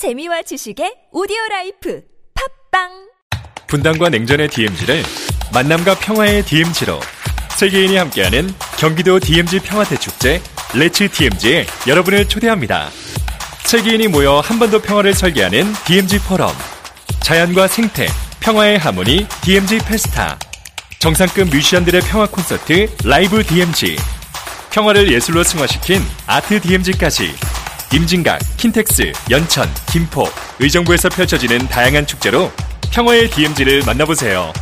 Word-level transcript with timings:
재미와 0.00 0.40
지식의 0.40 1.10
오디오 1.12 1.36
라이프. 1.50 2.00
팟빵! 2.70 2.88
분단과 3.66 4.08
냉전의 4.08 4.48
DMZ를 4.48 5.02
만남과 5.52 5.96
평화의 5.96 6.42
DMZ로 6.42 6.98
세계인이 7.58 7.98
함께하는 7.98 8.48
경기도 8.78 9.20
DMZ 9.20 9.60
평화대 9.60 9.98
축제 9.98 10.40
Let's 10.72 11.06
DMZ에 11.10 11.66
여러분을 11.86 12.26
초대합니다. 12.26 12.88
세계인이 13.64 14.08
모여 14.08 14.40
한번더 14.40 14.80
평화를 14.80 15.12
설계하는 15.12 15.64
DMZ 15.84 16.20
포럼. 16.20 16.50
자연과 17.20 17.68
생태, 17.68 18.06
평화의 18.40 18.78
하모니 18.78 19.26
DMZ 19.42 19.80
Festa. 19.80 20.38
정상급 20.98 21.50
뮤지션들의 21.50 22.00
평화 22.08 22.26
콘서트 22.26 22.88
라이브 23.04 23.44
DMZ 23.44 23.98
평화를 24.72 25.12
예술로 25.12 25.42
승화시킨 25.42 26.00
아트 26.26 26.58
DMZ까지 26.58 27.34
임진각, 27.92 28.38
킨텍스, 28.56 29.12
연천, 29.30 29.68
김포, 29.90 30.24
의정부에서 30.60 31.08
펼쳐지는 31.08 31.58
다양한 31.66 32.06
축제로 32.06 32.52
평화의 32.92 33.28
DMZ를 33.30 33.82
만나보세요. 33.84 34.52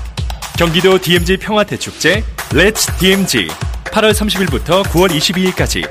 경기도 0.59 0.98
DMZ 0.98 1.36
평화대축제 1.36 2.24
Let's 2.50 2.98
DMZ 2.98 3.48
8월 3.84 4.12
30일부터 4.12 4.83
9월 4.84 5.10
22일까지 5.10 5.86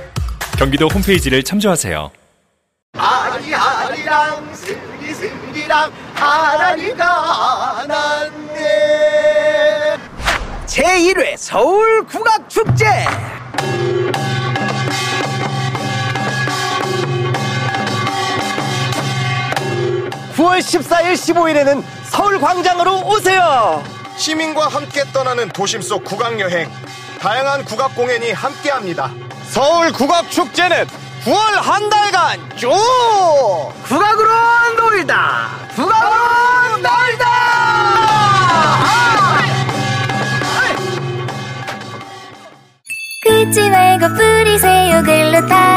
경기도 0.58 0.88
홈페이지를 0.88 1.44
참조하세요. 1.44 2.10
아리 2.98 3.54
아리랑 3.54 4.56
스리스리랑 4.56 5.92
하나니가 6.16 7.86
났네 7.88 8.58
제1회 10.66 11.38
서울 11.38 12.04
국악축제 12.08 12.86
9월 20.48 20.60
14일 20.60 21.14
15일에는 21.14 21.84
서울 22.06 22.40
광장으로 22.40 23.02
오세요 23.08 23.84
시민과 24.16 24.68
함께 24.68 25.04
떠나는 25.12 25.50
도심 25.50 25.82
속 25.82 26.04
국악 26.06 26.40
여행. 26.40 26.72
다양한 27.20 27.66
국악 27.66 27.94
공연이 27.96 28.32
함께합니다. 28.32 29.12
서울 29.50 29.92
국악 29.92 30.32
축제는 30.32 30.88
9월 31.26 31.62
한 31.62 31.90
달간 31.90 32.40
쭉 32.56 32.70
국악으로 33.84 34.30
놀다 34.78 35.50
국악으로 35.76 36.78
놀다 36.78 37.28
긁지 43.24 43.70
말고 43.70 44.08
뿌리세요 44.16 45.04
글루타 45.04 45.77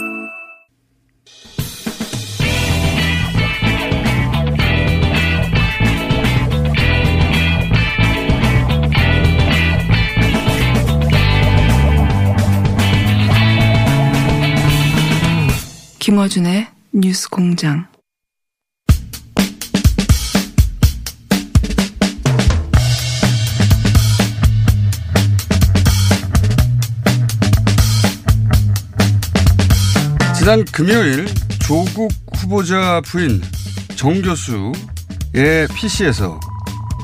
김어준의 16.11 16.67
뉴스 16.91 17.29
공장. 17.29 17.87
지난 30.37 30.65
금요일 30.65 31.27
조국 31.65 32.11
후보자 32.35 32.99
부인 33.05 33.41
정 33.95 34.21
교수의 34.21 35.69
PC에서 35.73 36.37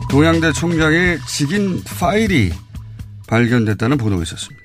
동양대 0.09 0.51
총장의 0.51 1.19
직인 1.25 1.81
파일이 1.85 2.51
발견됐다는 3.29 3.97
보도가 3.97 4.23
있었습니다. 4.23 4.56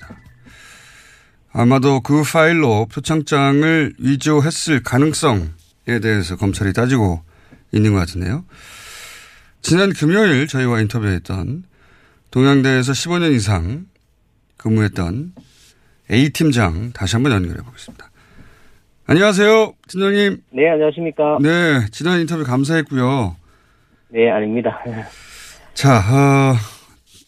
아마도 1.53 2.01
그 2.01 2.23
파일로 2.23 2.87
표창장을 2.87 3.93
위조했을 3.99 4.81
가능성에 4.81 5.99
대해서 6.01 6.35
검찰이 6.35 6.73
따지고 6.73 7.21
있는 7.71 7.93
것 7.93 7.99
같은데요. 7.99 8.43
지난 9.61 9.93
금요일 9.93 10.47
저희와 10.47 10.81
인터뷰했던 10.81 11.63
동양대에서 12.31 12.91
15년 12.91 13.33
이상 13.33 13.85
근무했던 14.57 15.33
A팀장 16.11 16.91
다시 16.93 17.15
한번 17.15 17.31
연결해 17.33 17.61
보겠습니다. 17.63 18.09
안녕하세요, 19.05 19.73
팀장님. 19.87 20.41
네, 20.53 20.69
안녕하십니까. 20.69 21.37
네, 21.41 21.85
지난 21.91 22.19
인터뷰 22.19 22.43
감사했고요. 22.43 23.35
네, 24.09 24.29
아닙니다. 24.31 24.79
자, 25.73 25.97
어, 25.97 26.55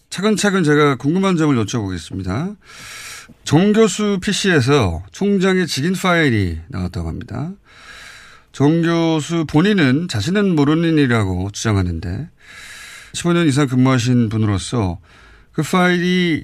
차근차근 0.10 0.64
제가 0.64 0.96
궁금한 0.96 1.36
점을 1.36 1.56
여쭤보겠습니다. 1.56 2.56
정 3.44 3.74
교수 3.74 4.20
PC에서 4.24 5.04
총장의 5.12 5.68
직인 5.68 5.94
파일이 5.94 6.58
나왔다고 6.70 7.08
합니다. 7.08 7.52
정 8.52 8.82
교수 8.82 9.46
본인은 9.46 10.08
자신은 10.08 10.56
모르는 10.56 10.98
일이라고 10.98 11.50
주장하는데 11.52 12.30
15년 13.14 13.48
이상 13.48 13.68
근무하신 13.68 14.30
분으로서 14.30 15.00
그 15.52 15.62
파일이 15.62 16.44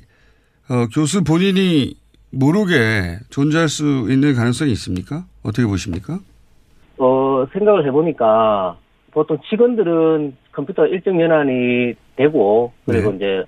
어, 0.70 0.88
교수 0.94 1.24
본인이 1.24 1.94
모르게 2.32 3.18
존재할 3.30 3.68
수 3.68 4.08
있는 4.10 4.34
가능성이 4.36 4.72
있습니까? 4.72 5.26
어떻게 5.44 5.68
보십니까? 5.68 6.20
어, 6.98 7.46
생각을 7.52 7.86
해보니까 7.88 8.78
보통 9.12 9.38
직원들은 9.50 10.38
컴퓨터 10.54 10.86
일정 10.88 11.20
연한이 11.20 11.94
되고 12.16 12.72
그리고 12.86 13.12
네. 13.12 13.18
이제 13.18 13.44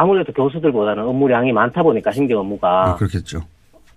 아무래도 0.00 0.32
교수들보다는 0.32 1.02
업무량이 1.02 1.52
많다 1.52 1.82
보니까 1.82 2.12
행정 2.12 2.38
업무가 2.38 2.90
아, 2.90 2.94
그렇겠죠. 2.94 3.40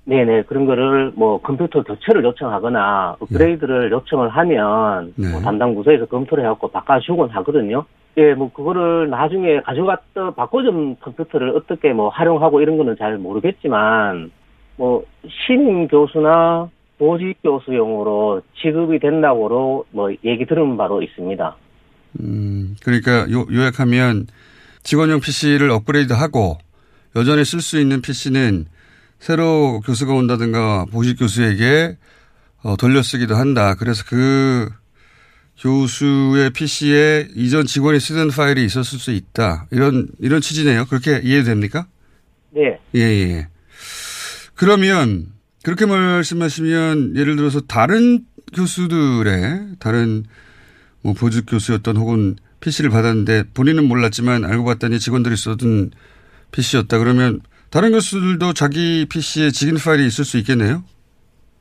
네네 0.06 0.44
그런 0.44 0.66
거를 0.66 1.12
뭐 1.16 1.40
컴퓨터 1.42 1.84
교체를 1.84 2.24
요청하거나 2.24 3.18
업그레이드를 3.20 3.92
요청을 3.92 4.30
하면 4.30 5.14
네. 5.16 5.30
뭐 5.30 5.40
담당 5.42 5.76
부서에서 5.76 6.08
검토를 6.08 6.44
해갖고 6.44 6.70
바꿔주곤 6.70 7.30
하거든요. 7.30 7.86
예, 8.18 8.34
뭐 8.34 8.52
그거를 8.52 9.12
나중에 9.12 9.62
가져갔다 9.62 10.32
바꿔준 10.32 10.98
컴퓨터를 11.00 11.56
어떻게 11.56 11.94
뭐 11.94 12.10
활용하고 12.10 12.62
이런 12.62 12.78
거는 12.78 12.98
잘 12.98 13.20
모르겠지만 13.20 14.32
뭐 14.78 15.06
신임 15.46 15.88
교수나 15.88 16.68
보직 16.98 17.38
교수용으로 17.44 18.42
지급이 18.60 18.98
된다고로 18.98 19.86
뭐 19.92 20.12
얘기 20.26 20.48
들은 20.48 20.78
바로 20.78 21.04
있습니다. 21.04 21.56
음, 22.20 22.76
그러니까 22.84 23.32
요, 23.32 23.46
요약하면 23.52 24.26
직원용 24.84 25.20
PC를 25.20 25.70
업그레이드하고 25.70 26.58
여전히 27.16 27.46
쓸 27.46 27.62
수 27.62 27.80
있는 27.80 28.02
PC는 28.02 28.66
새로 29.20 29.82
교수가 29.82 30.14
온다든가 30.14 30.86
보직 30.92 31.20
교수에게 31.20 31.98
어, 32.64 32.76
돌려쓰기도 32.76 33.36
한다. 33.36 33.76
그래서 33.76 34.04
그 34.08 34.70
교수의 35.60 36.52
PC에 36.52 37.30
이전 37.36 37.66
직원이 37.66 38.00
쓰던 38.00 38.30
파일이 38.30 38.66
있었을 38.66 38.98
수 38.98 39.12
있다. 39.12 39.68
이런 39.72 40.08
이런 40.20 40.42
취지네요. 40.42 40.86
그렇게 40.86 41.22
이해됩니까? 41.24 41.86
네. 42.52 42.80
예, 42.96 43.00
예. 43.00 43.48
그러면 44.56 45.28
그렇게 45.64 45.86
말씀하시면 45.86 47.16
예를 47.16 47.36
들어서 47.36 47.62
다른 47.62 48.26
교수들의 48.54 49.76
다른 49.80 50.24
뭐 51.02 51.14
보직 51.14 51.46
교수였던 51.48 51.98
혹은 51.98 52.36
PC를 52.62 52.90
받았는데 52.90 53.44
본인은 53.54 53.88
몰랐지만 53.88 54.46
알고 54.46 54.64
봤더니 54.66 55.00
직원들이 55.00 55.36
쓰던 55.36 55.92
PC였다. 56.52 56.98
그러면 57.00 57.42
다른 57.70 57.92
교수들도 57.92 58.54
자기 58.54 59.06
PC에 59.12 59.50
직인 59.52 59.76
파일이 59.76 60.06
있을 60.06 60.24
수 60.26 60.38
있겠네요. 60.38 60.84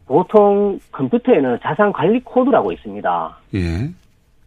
보통 0.06 0.79
컴퓨터에는 0.93 1.58
자산 1.62 1.93
관리 1.93 2.20
코드라고 2.20 2.73
있습니다. 2.73 3.38
예. 3.55 3.91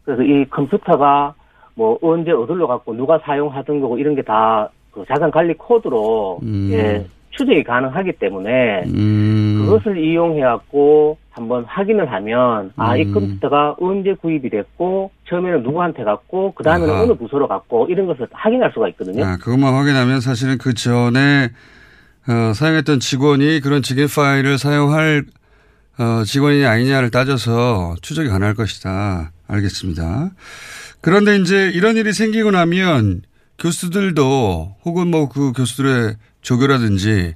그래서 0.03 0.21
이 0.23 0.45
컴퓨터가 0.49 1.33
뭐 1.75 1.97
언제 2.01 2.31
어디로 2.31 2.67
갔고 2.67 2.93
누가 2.93 3.17
사용하던 3.19 3.79
거고 3.81 3.97
이런 3.97 4.15
게 4.15 4.21
다 4.21 4.69
그 4.93 5.03
자산 5.07 5.31
관리 5.31 5.53
코드로 5.55 6.39
음. 6.43 6.69
예, 6.71 7.05
추적이 7.35 7.63
가능하기 7.63 8.13
때문에 8.13 8.83
음. 8.85 9.65
그것을 9.65 9.97
이용해갖고 9.97 11.17
한번 11.31 11.65
확인을 11.65 12.11
하면 12.11 12.71
아이 12.77 13.03
음. 13.03 13.13
컴퓨터가 13.13 13.75
언제 13.79 14.13
구입이 14.13 14.49
됐고 14.49 15.11
처음에는 15.27 15.63
누구한테 15.63 16.03
갔고 16.03 16.53
그 16.53 16.63
다음에는. 16.63 16.93
어느 16.93 17.13
부서로 17.15 17.47
갔고 17.47 17.87
이런 17.89 18.05
것을 18.05 18.27
확인할 18.31 18.71
수가 18.73 18.87
있거든요. 18.89 19.25
아, 19.25 19.37
그것만 19.37 19.73
확인하면 19.73 20.21
사실은 20.21 20.57
그 20.59 20.73
전에 20.75 21.49
어, 22.27 22.53
사용했던 22.53 22.99
직원이 22.99 23.59
그런 23.61 23.81
직인 23.81 24.07
파일을 24.07 24.57
사용할 24.57 25.23
어, 25.97 26.23
직원이 26.23 26.65
아니냐를 26.65 27.09
따져서 27.09 27.95
추적이 28.01 28.29
가능할 28.29 28.53
것이다. 28.53 29.31
알겠습니다. 29.47 30.29
그런데 31.01 31.35
이제 31.37 31.69
이런 31.73 31.97
일이 31.97 32.13
생기고 32.13 32.51
나면 32.51 33.23
교수들도 33.59 34.75
혹은 34.85 35.07
뭐 35.09 35.27
그 35.29 35.51
교수들의 35.53 36.15
조교라든지 36.41 37.35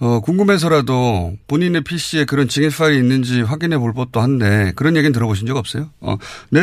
어, 0.00 0.20
궁금해서라도 0.20 1.34
본인의 1.46 1.82
PC에 1.82 2.24
그런 2.24 2.48
직인 2.48 2.70
파일이 2.70 2.98
있는지 2.98 3.42
확인해 3.42 3.76
볼 3.78 3.92
법도 3.92 4.20
한데 4.20 4.72
그런 4.76 4.96
얘기는 4.96 5.12
들어보신 5.12 5.46
적 5.46 5.56
없어요? 5.56 5.90
어, 6.00 6.16
내 6.50 6.60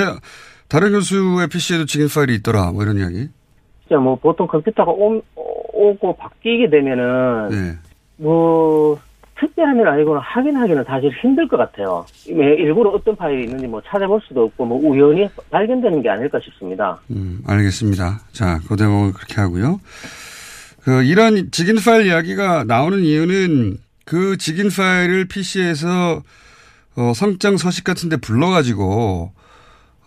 다른 0.67 0.91
교수의 0.91 1.47
PC에도 1.47 1.85
직인 1.85 2.07
파일이 2.07 2.35
있더라. 2.35 2.71
뭐 2.71 2.83
이런 2.83 2.97
이야기. 2.97 3.29
진짜 3.87 3.99
뭐 4.01 4.15
보통 4.15 4.47
컴퓨터가 4.47 4.91
오, 4.91 5.21
오고 5.35 6.17
바뀌게 6.17 6.69
되면은 6.69 7.49
네. 7.49 7.77
뭐 8.17 8.99
특별한 9.39 9.77
일 9.77 9.87
아니고는 9.87 10.21
확인하기는 10.21 10.83
사실 10.85 11.11
힘들 11.21 11.47
것 11.47 11.57
같아요. 11.57 12.05
왜 12.29 12.55
일부러 12.55 12.89
어떤 12.91 13.15
파일이 13.15 13.43
있는지 13.43 13.67
뭐 13.67 13.81
찾아볼 13.85 14.19
수도 14.27 14.43
없고 14.45 14.65
뭐 14.65 14.79
우연히 14.79 15.27
발견되는 15.51 16.01
게 16.01 16.09
아닐까 16.09 16.39
싶습니다. 16.43 16.99
음, 17.11 17.41
알겠습니다. 17.45 18.21
자, 18.31 18.59
그 18.67 18.75
대목은 18.75 19.13
그렇게 19.13 19.41
하고요. 19.41 19.79
그, 20.83 21.03
이런 21.03 21.51
직인 21.51 21.75
파일 21.83 22.07
이야기가 22.07 22.63
나오는 22.63 22.99
이유는 22.99 23.77
그 24.05 24.37
직인 24.37 24.69
파일을 24.69 25.25
PC에서 25.25 26.21
어, 26.95 27.13
성장 27.13 27.57
서식 27.57 27.83
같은 27.83 28.09
데 28.09 28.17
불러가지고, 28.17 29.31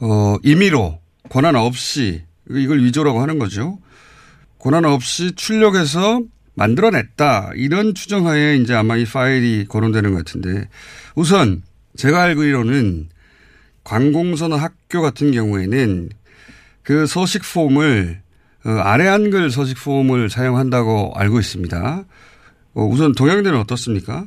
어, 0.01 0.37
임의로 0.43 0.99
권한 1.29 1.55
없이 1.55 2.25
이걸 2.51 2.83
위조라고 2.83 3.21
하는 3.21 3.39
거죠. 3.39 3.79
권한 4.59 4.85
없이 4.85 5.35
출력해서 5.37 6.21
만들어냈다. 6.55 7.53
이런 7.55 7.95
추정하에 7.95 8.57
이제 8.57 8.75
아마 8.75 8.97
이 8.97 9.05
파일이 9.05 9.67
거론되는 9.69 10.13
것 10.13 10.19
같은데 10.19 10.69
우선 11.15 11.63
제가 11.97 12.23
알기로는 12.23 13.09
관공서나 13.85 14.57
학교 14.57 15.03
같은 15.03 15.33
경우에는 15.33 16.09
그 16.83 17.07
서식 17.07 17.43
폼을 17.55 18.21
어, 18.67 18.71
아래 18.71 19.07
한글 19.07 19.51
서식 19.51 19.83
폼을 19.83 20.29
사용한다고 20.29 21.13
알고 21.15 21.39
있습니다. 21.39 22.05
어, 22.75 22.83
우선 22.83 23.13
동양대는 23.13 23.59
어떻습니까? 23.59 24.27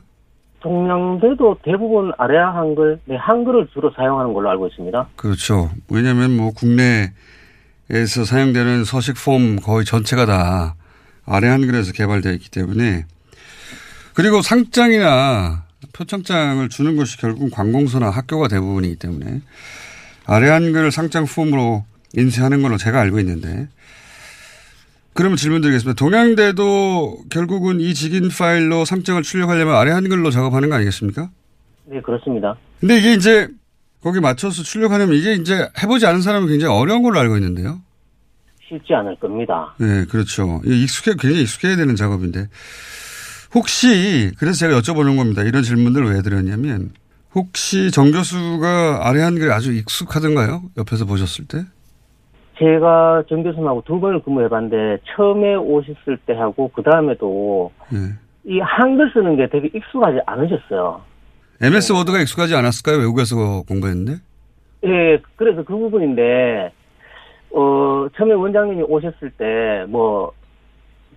동양대도 0.62 1.58
대부분 1.64 2.14
아래아 2.18 2.56
한글, 2.56 3.00
네, 3.06 3.16
한글을 3.18 3.68
주로 3.74 3.92
사용하는 3.96 4.34
걸로 4.34 4.50
알고 4.50 4.68
있습니다. 4.68 5.10
그렇죠. 5.18 5.70
왜냐하면 5.90 6.38
뭐 6.38 6.52
국내에서 6.52 8.24
사용되는 8.26 8.86
서식 8.86 9.16
폼 9.24 9.58
거의 9.58 9.84
전체가 9.86 10.26
다 10.26 10.76
아래 11.26 11.48
한글에서 11.48 11.94
개발되어 11.94 12.34
있기 12.34 12.50
때문에 12.50 13.06
그리고 14.14 14.42
상장이나 14.42 15.64
표창장을 15.94 16.68
주는 16.70 16.96
것이 16.96 17.18
결국 17.18 17.52
관공서나 17.52 18.10
학교가 18.10 18.48
대부분이기 18.48 18.96
때문에 18.98 19.42
아래 20.26 20.50
한글 20.50 20.92
상장 20.92 21.26
폼으로 21.26 21.86
인쇄하는 22.14 22.62
걸로 22.62 22.78
제가 22.78 23.00
알고 23.00 23.20
있는데 23.20 23.68
그러면 25.14 25.38
질문 25.38 25.62
드리겠습니다. 25.62 25.96
동양대도 25.98 27.26
결국은 27.30 27.80
이 27.80 27.94
직인 27.94 28.30
파일로 28.30 28.84
상장을 28.86 29.22
출력하려면 29.22 29.76
아래 29.76 29.92
한글로 29.92 30.32
작업하는 30.32 30.70
거 30.70 30.76
아니겠습니까? 30.76 31.30
네, 31.86 32.02
그렇습니다. 32.02 32.56
근데 32.80 32.98
이게 32.98 33.14
이제 33.14 33.48
거기 34.02 34.20
맞춰서 34.20 34.64
출력하려면 34.64 35.16
이게 35.16 35.34
이제 35.34 35.70
해보지 35.82 36.06
않은 36.08 36.22
사람은 36.22 36.48
굉장히 36.48 36.74
어려운 36.74 37.04
걸로 37.04 37.20
알고 37.20 37.38
있는데요. 37.38 37.82
쉽지 38.74 38.94
않을 38.94 39.16
겁니다. 39.18 39.74
네, 39.78 40.06
그렇죠. 40.06 40.62
이게 40.66 40.76
익숙해, 40.76 41.12
굉장히 41.20 41.44
익숙해야 41.44 41.76
되는 41.76 41.96
작업인데. 41.96 42.48
혹시, 43.54 44.32
그래서 44.40 44.58
제가 44.58 44.80
여쭤보는 44.80 45.18
겁니다. 45.18 45.44
이런 45.44 45.64
질문들을 45.64 46.14
왜 46.14 46.22
드렸냐면, 46.22 46.92
혹시 47.36 47.92
정 47.92 48.12
교수가 48.12 49.02
아래 49.08 49.22
한글이 49.22 49.52
아주 49.52 49.74
익숙하던가요? 49.74 50.64
옆에서 50.78 51.06
보셨을 51.06 51.46
때? 51.48 51.64
제가 52.60 53.24
정 53.28 53.42
교수님하고 53.42 53.84
두 53.86 54.00
번을 54.00 54.22
근무해봤는데 54.22 55.00
처음에 55.16 55.56
오셨을 55.56 56.18
때 56.28 56.34
하고 56.34 56.70
그 56.74 56.84
다음에도 56.84 57.72
네. 57.92 57.98
이 58.46 58.60
한글 58.60 59.12
쓰는 59.12 59.36
게 59.38 59.50
되게 59.50 59.72
익숙하지 59.76 60.20
않으셨어요. 60.28 61.02
MS 61.62 61.94
워드가 61.94 62.20
익숙하지 62.20 62.56
않았을까요? 62.56 63.00
외국에서 63.00 63.64
공부했는데? 63.68 64.18
예, 64.86 65.18
그래서 65.36 65.64
그 65.64 65.76
부분인데, 65.78 66.72
어, 67.54 68.08
처음에 68.16 68.34
원장님이 68.34 68.84
오셨을 68.84 69.32
때, 69.38 69.86
뭐, 69.88 70.32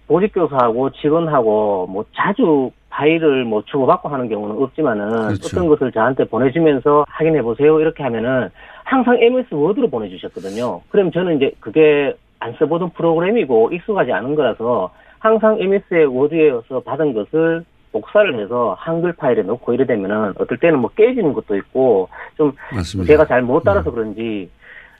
보직교사하고 0.06 0.90
직원하고, 0.92 1.86
뭐, 1.88 2.04
자주 2.14 2.70
파일을 2.90 3.44
뭐 3.44 3.62
주고받고 3.66 4.08
하는 4.08 4.28
경우는 4.28 4.62
없지만은, 4.62 5.08
그렇죠. 5.28 5.46
어떤 5.46 5.68
것을 5.68 5.92
저한테 5.92 6.24
보내주면서 6.24 7.04
확인해 7.08 7.42
보세요. 7.42 7.80
이렇게 7.80 8.02
하면은, 8.02 8.48
항상 8.84 9.16
MS 9.20 9.54
워드로 9.54 9.88
보내주셨거든요. 9.88 10.80
그럼 10.90 11.10
저는 11.10 11.36
이제 11.36 11.52
그게 11.60 12.14
안 12.38 12.52
써보던 12.58 12.90
프로그램이고 12.90 13.70
익숙하지 13.72 14.12
않은 14.12 14.34
거라서, 14.34 14.90
항상 15.18 15.58
MS 15.60 16.04
워드에서 16.08 16.80
받은 16.84 17.14
것을 17.14 17.64
복사를 17.92 18.38
해서 18.38 18.76
한글 18.78 19.12
파일에 19.14 19.42
넣고 19.42 19.72
이래 19.72 19.86
되면은 19.86 20.34
어떨 20.38 20.58
때는 20.58 20.78
뭐 20.80 20.90
깨지는 20.94 21.32
것도 21.32 21.56
있고 21.56 22.08
좀 22.36 22.52
맞습니다. 22.74 23.06
제가 23.10 23.24
잘 23.24 23.40
못 23.40 23.62
따라서 23.64 23.90
그런지 23.90 24.50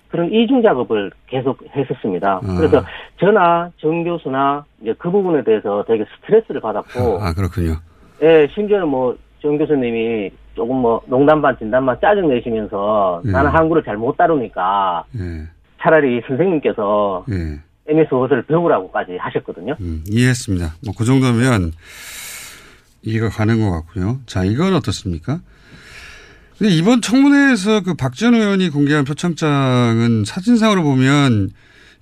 그런 0.08 0.32
이중 0.32 0.62
작업을 0.62 1.10
계속 1.26 1.58
했었습니다. 1.74 2.40
아. 2.42 2.56
그래서 2.56 2.84
저나 3.20 3.70
정 3.78 4.04
교수나 4.04 4.64
이제 4.82 4.94
그 4.98 5.10
부분에 5.10 5.42
대해서 5.44 5.84
되게 5.86 6.04
스트레스를 6.20 6.60
받았고, 6.60 7.18
아, 7.20 7.32
그렇군요. 7.32 7.76
예, 8.22 8.48
심지어는 8.54 8.88
뭐 8.88 9.16
정 9.46 9.58
교수님이 9.58 10.30
조금 10.54 10.76
뭐 10.76 11.00
농담 11.06 11.40
반 11.40 11.56
진담 11.58 11.86
반 11.86 11.96
짜증 12.00 12.28
내시면서 12.28 13.22
예. 13.26 13.30
나는 13.30 13.50
한글을 13.50 13.84
잘 13.84 13.96
못 13.96 14.16
다루니까 14.16 15.04
예, 15.18 15.46
차라리 15.80 16.20
선생님께서 16.26 17.24
예. 17.30 17.60
MS 17.88 18.12
워드를 18.12 18.42
배우라고까지 18.42 19.16
하셨거든요. 19.16 19.76
음, 19.80 20.02
이해했습니다. 20.08 20.74
뭐, 20.84 20.94
그 20.98 21.04
정도면 21.04 21.70
이해가 23.02 23.28
가는 23.28 23.60
것 23.60 23.70
같고요. 23.70 24.18
자, 24.26 24.42
이건 24.42 24.74
어떻습니까? 24.74 25.38
근데 26.58 26.72
이번 26.72 27.02
청문회에서 27.02 27.82
그 27.82 27.94
박지원 27.94 28.34
의원이 28.34 28.70
공개한 28.70 29.04
표창장은 29.04 30.24
사진상으로 30.24 30.82
보면 30.82 31.50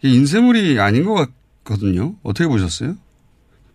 인쇄물이 0.02 0.78
아닌 0.80 1.04
것 1.04 1.28
같거든요. 1.64 2.14
어떻게 2.22 2.46
보셨어요? 2.48 2.94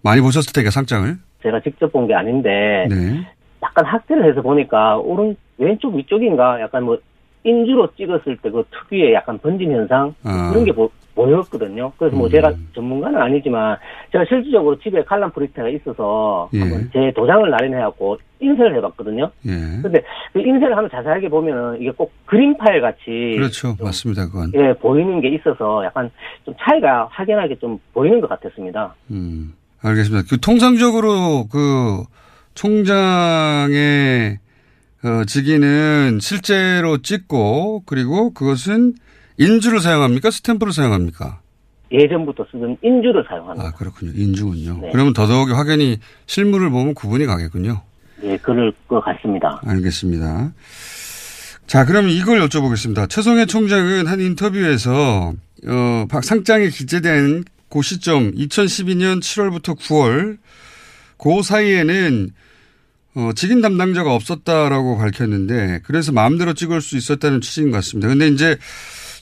많이 0.02 0.22
보셨을 0.22 0.54
테니까 0.54 0.72
상장을. 0.72 1.18
제가 1.44 1.60
직접 1.62 1.92
본 1.92 2.08
게 2.08 2.14
아닌데 2.14 2.88
네. 2.90 3.28
약간 3.62 3.86
학대를 3.86 4.30
해서 4.30 4.42
보니까 4.42 4.98
오른 4.98 5.36
왼쪽 5.58 5.96
위쪽인가 5.96 6.62
약간 6.62 6.84
뭐 6.84 6.98
인주로 7.44 7.90
찍었을 7.96 8.38
때 8.42 8.50
그 8.50 8.64
특유의 8.90 9.14
약간 9.14 9.38
번짐 9.40 9.72
현상 9.72 10.14
아. 10.24 10.50
그런 10.52 10.64
게 10.66 10.72
보, 10.72 10.90
보였거든요. 11.20 11.92
그래서 11.98 12.16
뭐 12.16 12.28
음. 12.28 12.32
제가 12.32 12.54
전문가는 12.74 13.20
아니지만 13.22 13.78
제가 14.12 14.24
실질적으로 14.26 14.80
집에 14.80 15.04
칼럼 15.04 15.32
프린터가 15.32 15.68
있어서 15.70 16.50
예. 16.54 16.60
한번 16.62 16.90
제 16.94 17.12
도장을 17.16 17.50
날인해갖고 17.50 18.18
인쇄를 18.40 18.78
해봤거든요. 18.78 19.30
예. 19.46 19.52
근데 19.82 20.02
그 20.32 20.40
인쇄를 20.40 20.78
하면 20.78 20.90
자세하게 20.90 21.28
보면은 21.28 21.82
이게 21.82 21.92
꼭 21.92 22.14
그림 22.26 22.56
파일 22.58 22.82
같이 22.82 23.36
그렇죠. 23.36 23.76
맞습니다. 23.82 24.28
그건. 24.28 24.52
예 24.56 24.74
보이는 24.74 25.20
게 25.20 25.30
있어서 25.36 25.84
약간 25.84 26.10
좀 26.46 26.54
차이가 26.60 27.08
확연하게 27.12 27.56
좀 27.60 27.80
보이는 27.94 28.22
것 28.22 28.30
같았습니다. 28.30 28.96
음, 29.12 29.54
알겠습니다. 29.82 30.26
그 30.30 30.40
통상적으로 30.40 31.48
그 31.52 32.04
총장의 32.56 34.38
어, 35.04 35.24
직위는 35.26 36.20
실제로 36.22 36.98
찍고 37.02 37.84
그리고 37.86 38.34
그것은 38.34 38.94
인주를 39.40 39.80
사용합니까? 39.80 40.30
스탬프를 40.30 40.74
사용합니까? 40.74 41.40
예전부터 41.92 42.46
쓰던 42.52 42.78
인주를 42.84 43.26
사용합니다. 43.28 43.68
아, 43.68 43.72
그렇군요. 43.72 44.12
인주군요. 44.14 44.80
네. 44.82 44.90
그러면 44.92 45.14
더더욱이 45.14 45.54
확연히 45.54 45.98
실물을 46.28 46.70
보면 46.70 46.94
구분이 46.94 47.26
가겠군요. 47.26 47.82
예, 48.24 48.38
그럴 48.38 48.72
것 48.88 49.00
같습니다. 49.02 49.60
알겠습니다. 49.66 50.52
자, 51.66 51.86
그럼 51.86 52.10
이걸 52.10 52.40
여쭤보겠습니다. 52.48 53.10
최성해 53.10 53.46
총장은 53.46 54.08
한 54.08 54.20
인터뷰에서 54.20 55.34
어, 55.68 56.06
박 56.10 56.24
상장이 56.24 56.70
기재된 56.70 57.46
그 57.70 57.82
시점 57.82 58.32
2012년 58.34 59.20
7월부터 59.20 59.78
9월 59.78 60.38
그 61.18 61.44
사이에는 61.44 62.32
어, 63.16 63.32
직인 63.36 63.62
담당자가 63.62 64.14
없었다라고 64.14 64.98
밝혔는데 64.98 65.82
그래서 65.84 66.12
마음대로 66.12 66.54
찍을 66.54 66.82
수 66.82 66.98
있었다는 66.98 67.42
취지인 67.42 67.72
것 67.72 67.78
같습니다. 67.78 68.08
근데 68.08 68.28
이제 68.28 68.58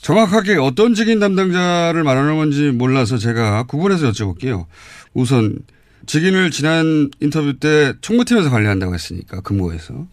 정확하게 0.02 0.56
어떤 0.56 0.94
직인 0.94 1.18
담당자를 1.18 2.02
말하는 2.02 2.36
건지 2.36 2.70
몰라서 2.70 3.18
제가 3.18 3.64
구분해서 3.64 4.10
여쭤볼게요. 4.10 4.66
우선 5.14 5.58
직인을 6.06 6.50
지난 6.50 7.10
인터뷰 7.20 7.58
때 7.58 7.92
총무팀에서 8.00 8.50
관리한다고 8.50 8.94
했으니까 8.94 9.40
근무에서 9.40 10.06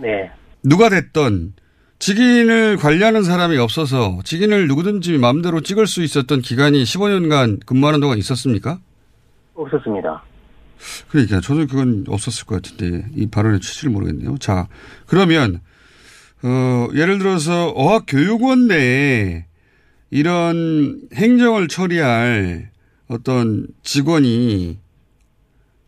네. 0.00 0.30
누가 0.62 0.88
됐던 0.88 1.54
직인을 1.98 2.76
관리하는 2.76 3.22
사람이 3.22 3.56
없어서 3.58 4.20
직인을 4.24 4.68
누구든지 4.68 5.18
마음대로 5.18 5.60
찍을 5.60 5.86
수 5.86 6.02
있었던 6.02 6.40
기간이 6.40 6.82
15년간 6.82 7.64
근무하는 7.66 8.00
동안 8.00 8.18
있었습니까? 8.18 8.78
없었습니다. 9.54 10.22
그러니까 11.08 11.40
저는 11.40 11.66
그건 11.66 12.04
없었을 12.08 12.46
것 12.46 12.62
같은데 12.62 13.06
이 13.14 13.26
발언의 13.26 13.60
취지를 13.60 13.92
모르겠네요. 13.92 14.38
자 14.38 14.66
그러면 15.06 15.60
어, 16.42 16.88
예를 16.94 17.18
들어서 17.18 17.68
어학교육원 17.74 18.68
내에 18.68 19.44
이런 20.10 21.00
행정을 21.14 21.68
처리할 21.68 22.70
어떤 23.08 23.66
직원이 23.82 24.78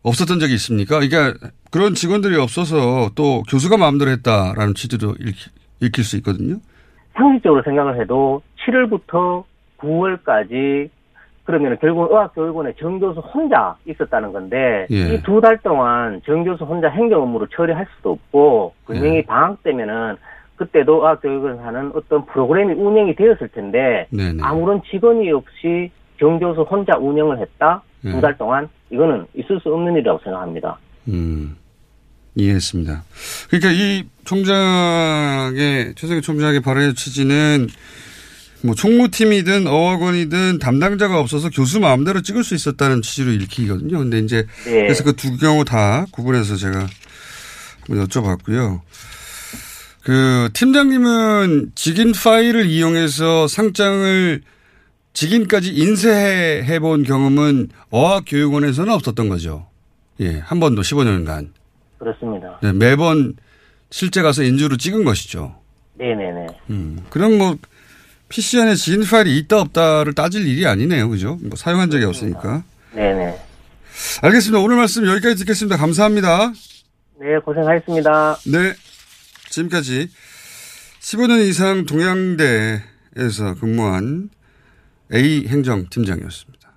없었던 0.03 0.39
적이 0.39 0.53
있습니까? 0.55 0.99
그러니까 0.99 1.51
그런 1.71 1.93
직원들이 1.93 2.35
없어서 2.37 3.09
또 3.15 3.41
교수가 3.49 3.77
마음대로 3.77 4.11
했다라는 4.11 4.75
취지도 4.75 5.15
읽힐 5.81 6.03
수 6.03 6.17
있거든요. 6.17 6.57
상식적으로 7.13 7.63
생각을 7.63 7.99
해도 8.01 8.41
7월부터 8.65 9.43
9월까지 9.79 10.89
그러면 11.45 11.77
결국은 11.79 12.07
의학교육원에 12.09 12.73
정교수 12.79 13.19
혼자 13.19 13.75
있었다는 13.85 14.31
건데 14.31 14.87
예. 14.91 15.15
이두 15.15 15.41
달 15.41 15.57
동안 15.57 16.21
정교수 16.25 16.63
혼자 16.63 16.87
행정 16.87 17.21
업무를 17.23 17.47
처리할 17.53 17.85
수도 17.95 18.11
없고 18.11 18.73
분명히 18.85 19.23
방학 19.25 19.61
때면은 19.63 20.15
그때도 20.55 20.95
의학교육원에서 20.95 21.63
하는 21.63 21.91
어떤 21.95 22.25
프로그램이 22.27 22.73
운영이 22.73 23.15
되었을 23.15 23.49
텐데 23.49 24.07
네네. 24.11 24.41
아무런 24.41 24.81
직원이 24.89 25.31
없이 25.31 25.91
정교수 26.19 26.61
혼자 26.61 26.97
운영을 26.97 27.39
했다 27.39 27.81
예. 28.05 28.11
두달 28.11 28.37
동안 28.37 28.69
이거는 28.91 29.25
있을 29.35 29.59
수 29.61 29.73
없는 29.73 29.93
일이라고 29.93 30.19
생각합니다. 30.23 30.77
음, 31.07 31.55
이해했습니다. 32.35 33.03
그러니까 33.49 33.71
이 33.71 34.03
총장의, 34.25 35.95
최석희 35.95 36.21
총장의 36.21 36.61
발언의 36.61 36.93
취지는 36.93 37.67
뭐 38.63 38.75
총무팀이든 38.75 39.67
어학원이든 39.67 40.59
담당자가 40.59 41.19
없어서 41.19 41.49
교수 41.49 41.79
마음대로 41.81 42.21
찍을 42.21 42.43
수 42.43 42.55
있었다는 42.55 43.01
취지로 43.01 43.31
읽히거든요. 43.31 43.97
근데 43.97 44.19
이제 44.19 44.45
네. 44.65 44.83
그래서 44.83 45.03
그 45.03 45.13
두 45.13 45.37
경우 45.37 45.65
다 45.65 46.05
구분해서 46.11 46.55
제가 46.55 46.87
여쭤봤고요. 47.89 48.79
그 50.03 50.49
팀장님은 50.53 51.71
직인 51.75 52.11
파일을 52.11 52.65
이용해서 52.65 53.47
상장을 53.47 54.41
직인까지 55.13 55.73
인쇄해 55.73 56.79
본 56.79 57.03
경험은 57.03 57.69
어학교육원에서는 57.89 58.91
없었던 58.91 59.29
거죠. 59.29 59.67
예, 60.19 60.39
한 60.39 60.59
번도 60.59 60.81
15년간. 60.81 61.49
그렇습니다. 61.99 62.59
네, 62.61 62.73
매번 62.73 63.35
실제 63.91 64.21
가서 64.21 64.43
인주로 64.43 64.75
찍은 64.75 65.05
것이죠. 65.05 65.55
네네네. 65.95 66.47
음, 66.71 67.05
그럼 67.09 67.37
뭐 67.37 67.55
PC 68.27 68.59
안에 68.59 68.75
지인 68.75 69.03
파일이 69.03 69.37
있다 69.37 69.61
없다를 69.61 70.13
따질 70.13 70.45
일이 70.45 70.65
아니네요. 70.65 71.07
그죠? 71.07 71.37
뭐 71.41 71.55
사용한 71.55 71.91
적이 71.91 72.05
없으니까. 72.05 72.63
네네. 72.93 73.37
알겠습니다. 74.23 74.59
오늘 74.59 74.75
말씀 74.75 75.05
여기까지 75.05 75.35
듣겠습니다. 75.37 75.77
감사합니다. 75.77 76.51
네, 77.19 77.37
고생하셨습니다. 77.45 78.37
네. 78.47 78.73
지금까지 79.53 80.09
15년 80.99 81.47
이상 81.47 81.85
동양대에서 81.85 83.55
근무한 83.59 84.31
A 85.13 85.45
행정팀장이었습니다. 85.47 86.73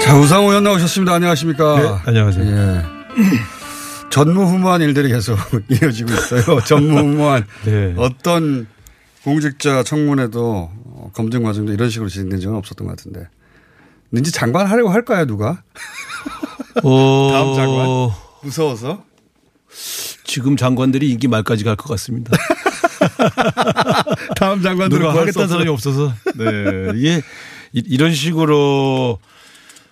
자, 0.00 0.18
우상호 0.18 0.48
의원 0.48 0.64
나오셨습니다. 0.64 1.12
안녕하십니까. 1.12 1.76
네, 1.76 2.08
안녕하세요. 2.08 2.46
예. 2.46 2.82
전무후무한 4.08 4.80
일들이 4.80 5.10
계속 5.10 5.36
이어지고 5.68 6.10
있어요. 6.10 6.60
전무후무한 6.64 7.44
네. 7.66 7.94
어떤 7.98 8.66
공직자 9.24 9.82
청문회도 9.82 10.70
어, 10.84 11.10
검증 11.14 11.42
과정도 11.42 11.72
이런 11.72 11.90
식으로 11.90 12.08
진행된 12.08 12.40
적은 12.40 12.56
없었던 12.58 12.86
것 12.86 12.96
같은데. 12.96 13.28
왠지 14.10 14.30
장관 14.32 14.66
하려고 14.66 14.90
할까요, 14.90 15.26
누가? 15.26 15.62
어, 16.82 17.30
다음 17.32 17.54
장관? 17.54 17.86
무서워서? 18.42 19.04
지금 20.24 20.56
장관들이 20.56 21.10
인기 21.10 21.28
말까지 21.28 21.64
갈 21.64 21.76
것 21.76 21.88
같습니다. 21.90 22.36
다음 24.36 24.62
장관들은 24.62 25.02
누가 25.02 25.20
하겠다는 25.20 25.48
사람이 25.48 25.68
없어서. 25.68 26.12
네. 26.36 26.92
이게 26.96 27.22
이- 27.72 27.82
이런 27.86 28.12
식으로 28.14 29.18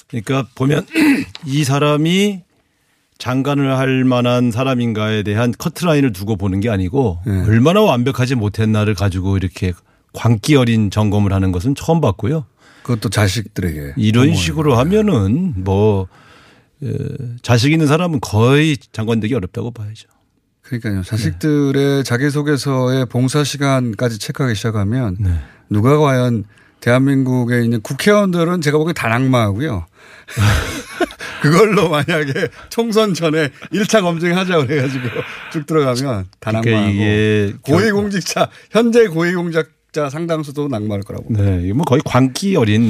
그러니까 0.09 0.47
보면 0.55 0.87
이 1.47 1.65
사람이 1.65 2.43
장관을 3.21 3.77
할 3.77 4.05
만한 4.05 4.50
사람인가에 4.50 5.23
대한 5.23 5.53
커트라인을 5.57 6.12
두고 6.12 6.37
보는 6.37 6.61
게 6.61 6.71
아니고 6.71 7.21
네. 7.27 7.43
얼마나 7.43 7.83
완벽하지 7.83 8.35
못했나를 8.35 8.95
가지고 8.95 9.37
이렇게 9.37 9.73
광기 10.15 10.57
어린 10.57 10.91
점검을 10.91 11.33
하는 11.33 11.53
것은 11.53 11.75
처음 11.77 12.00
봤고요. 12.00 12.47
그것도 12.83 13.11
자식들에게. 13.11 13.95
이런. 13.97 14.35
식으로 14.35 14.75
하면은 14.77 15.53
뭐 15.57 16.09
어, 16.83 16.89
자식 17.43 17.73
있는 17.73 17.87
사람은 17.87 18.21
거의 18.21 18.79
장관 18.91 19.21
되기 19.21 19.35
어렵다고 19.35 19.71
봐야죠. 19.71 20.09
그러니까요. 20.62 21.03
자식들의 21.03 22.05
자기소개서의 22.05 23.07
봉사 23.07 23.45
시간까지 23.45 24.19
체크하기 24.19 24.55
시작하면 24.55 25.17
네. 25.21 25.39
누가 25.69 25.99
과연 25.99 26.45
대한민국에 26.81 27.62
있는 27.62 27.83
국회의원들은 27.83 28.62
제가 28.62 28.79
보기엔 28.79 28.95
다 28.95 29.09
낙마하고요. 29.09 29.87
그걸로 31.41 31.89
만약에 31.89 32.49
총선 32.69 33.15
전에 33.15 33.51
1차 33.73 34.03
검증하자고 34.03 34.67
그래가지고 34.67 35.09
쭉 35.53 35.67
들어가면 35.67 36.27
다 36.39 36.51
그러니까 36.51 36.71
낙마하고 36.71 36.91
이게 36.93 37.53
고위공직자 37.63 38.49
현재 38.71 39.07
고위공직자 39.09 40.11
상당수도 40.11 40.69
낙마할 40.69 41.03
거라고. 41.03 41.27
네, 41.31 41.73
뭐 41.73 41.85
거의 41.85 42.01
광기 42.05 42.57
어린 42.57 42.83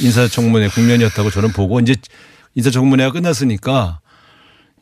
인사청문회 0.00 0.68
국면이었다고 0.68 1.30
저는 1.30 1.52
보고 1.52 1.80
이제 1.80 1.94
인사청문회가 2.54 3.12
끝났으니까 3.12 4.00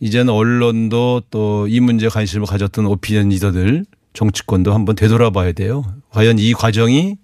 이제는 0.00 0.32
언론도 0.32 1.22
또 1.30 1.66
이 1.68 1.78
문제에 1.78 2.08
관심을 2.08 2.46
가졌던 2.46 2.86
오피니언 2.86 3.28
리더들 3.28 3.84
정치권도 4.14 4.72
한번 4.74 4.96
되돌아봐야 4.96 5.52
돼요. 5.52 5.84
과연 6.10 6.38
이 6.38 6.52
과정이 6.52 7.16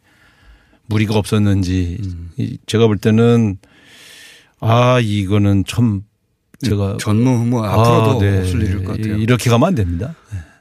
무리가 0.87 1.17
없었는지 1.17 1.99
이 2.37 2.59
제가 2.67 2.87
볼 2.87 2.99
때는 2.99 3.57
아 4.61 4.99
이거는 5.01 5.65
참 5.67 6.03
제가 6.65 6.97
전무후무 6.99 7.63
아, 7.65 7.73
앞으로도 7.73 8.21
네. 8.21 8.39
없을 8.41 8.63
일일 8.63 8.85
것 8.85 8.97
같아요. 8.97 9.17
이렇게 9.17 9.51
가면 9.51 9.69
안 9.69 9.75
됩니다. 9.75 10.15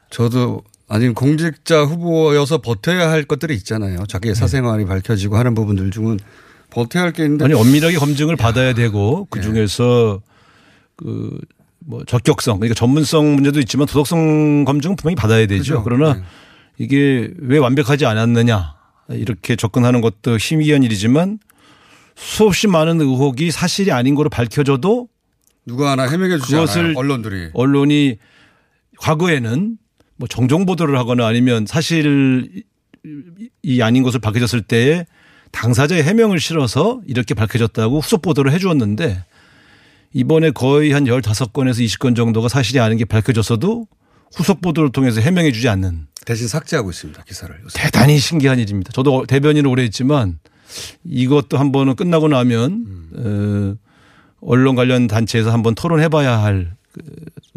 저도 0.09 0.61
아니 0.87 1.09
공직자 1.13 1.83
후보여서 1.83 2.59
버텨야 2.59 3.09
할 3.09 3.23
것들이 3.23 3.55
있잖아요. 3.55 4.05
자기의 4.07 4.35
사생활이 4.35 4.85
밝혀지고 4.85 5.37
하는 5.37 5.55
부분들 5.55 5.91
중은 5.91 6.19
버텨야 6.69 7.03
할 7.03 7.11
게 7.13 7.23
있는데 7.23 7.45
아니 7.45 7.53
엄밀하게 7.53 7.97
검증을 7.97 8.35
받아야 8.35 8.73
되고 8.73 9.27
그 9.29 9.41
중에서 9.41 10.21
그 10.95 11.39
뭐 11.87 12.03
적격성 12.03 12.59
그러니까 12.59 12.73
전문성 12.73 13.35
문제도 13.35 13.59
있지만 13.59 13.85
도덕성 13.85 14.65
검증은 14.65 14.95
분명히 14.95 15.13
받아야 15.15 15.45
되죠. 15.45 15.75
그죠. 15.75 15.83
그러나 15.83 16.15
네. 16.15 16.23
이게 16.79 17.31
왜 17.37 17.59
완벽하지 17.59 18.07
않았느냐 18.07 18.73
이렇게 19.09 19.55
접근하는 19.55 20.01
것도 20.01 20.37
희미한 20.37 20.81
일이지만 20.81 21.37
수없이 22.15 22.67
많은 22.67 23.01
의혹이 23.01 23.51
사실이 23.51 23.91
아닌 23.91 24.15
거로 24.15 24.29
밝혀져도 24.29 25.09
누가 25.65 25.91
하나 25.91 26.03
해명해 26.03 26.37
주지 26.37 26.53
그것을 26.53 26.81
않아요. 26.81 26.93
언론들이. 26.97 27.49
언론이 27.53 28.17
과거에는 28.99 29.77
뭐 30.17 30.27
정정 30.27 30.65
보도를 30.65 30.97
하거나 30.97 31.27
아니면 31.27 31.65
사실이 31.65 32.63
아닌 33.81 34.03
것을 34.03 34.19
밝혀졌을 34.19 34.61
때에 34.61 35.05
당사자의 35.51 36.03
해명을 36.03 36.39
실어서 36.39 37.01
이렇게 37.05 37.33
밝혀졌다고 37.33 37.99
후속 37.99 38.21
보도를 38.21 38.51
해 38.51 38.59
주었는데 38.59 39.23
이번에 40.13 40.51
거의 40.51 40.91
한 40.91 41.03
15건에서 41.05 41.83
20건 41.85 42.15
정도가 42.15 42.47
사실이 42.47 42.79
아닌 42.79 42.97
게 42.97 43.05
밝혀졌어도 43.05 43.87
후속 44.33 44.61
보도를 44.61 44.91
통해서 44.91 45.19
해명해 45.21 45.51
주지 45.51 45.67
않는 45.69 46.07
대신 46.25 46.47
삭제하고 46.47 46.89
있습니다. 46.89 47.23
기사를. 47.23 47.55
요새. 47.63 47.79
대단히 47.81 48.17
신기한 48.17 48.59
일입니다. 48.59 48.91
저도 48.91 49.25
대변인을 49.25 49.69
오래 49.69 49.83
했지만 49.83 50.39
이것도 51.03 51.57
한 51.57 51.71
번은 51.71 51.95
끝나고 51.95 52.27
나면 52.27 52.85
어, 53.17 53.75
언론 54.41 54.75
관련 54.75 55.07
단체에서 55.07 55.51
한번 55.51 55.75
토론해 55.75 56.09
봐야 56.09 56.41
할 56.41 56.73
그, 56.91 57.01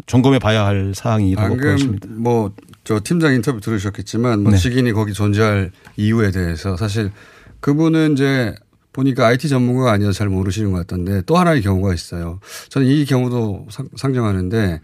점검해 0.05 0.39
봐야 0.39 0.65
할 0.65 0.93
사항이라고 0.95 1.47
방금 1.47 1.71
보십니다. 1.71 2.07
뭐 2.09 2.51
저 2.89 2.99
팀장 3.03 3.35
인터뷰 3.35 3.61
들으셨겠지만 3.61 4.41
뭐 4.41 4.51
네. 4.51 4.57
직인이 4.57 4.91
거기 4.93 5.13
존재할 5.13 5.71
이유에 5.95 6.31
대해서 6.31 6.75
사실 6.75 7.11
그분은 7.59 8.13
이제 8.13 8.55
보니까 8.93 9.27
IT 9.27 9.47
전문가가 9.47 9.91
아니어서 9.91 10.17
잘 10.17 10.27
모르시는 10.27 10.71
것 10.71 10.79
같던데 10.79 11.21
또 11.27 11.37
하나의 11.37 11.61
경우가 11.61 11.93
있어요. 11.93 12.39
저는 12.69 12.87
이 12.87 13.05
경우도 13.05 13.67
상, 13.69 13.87
상정하는데 13.95 14.81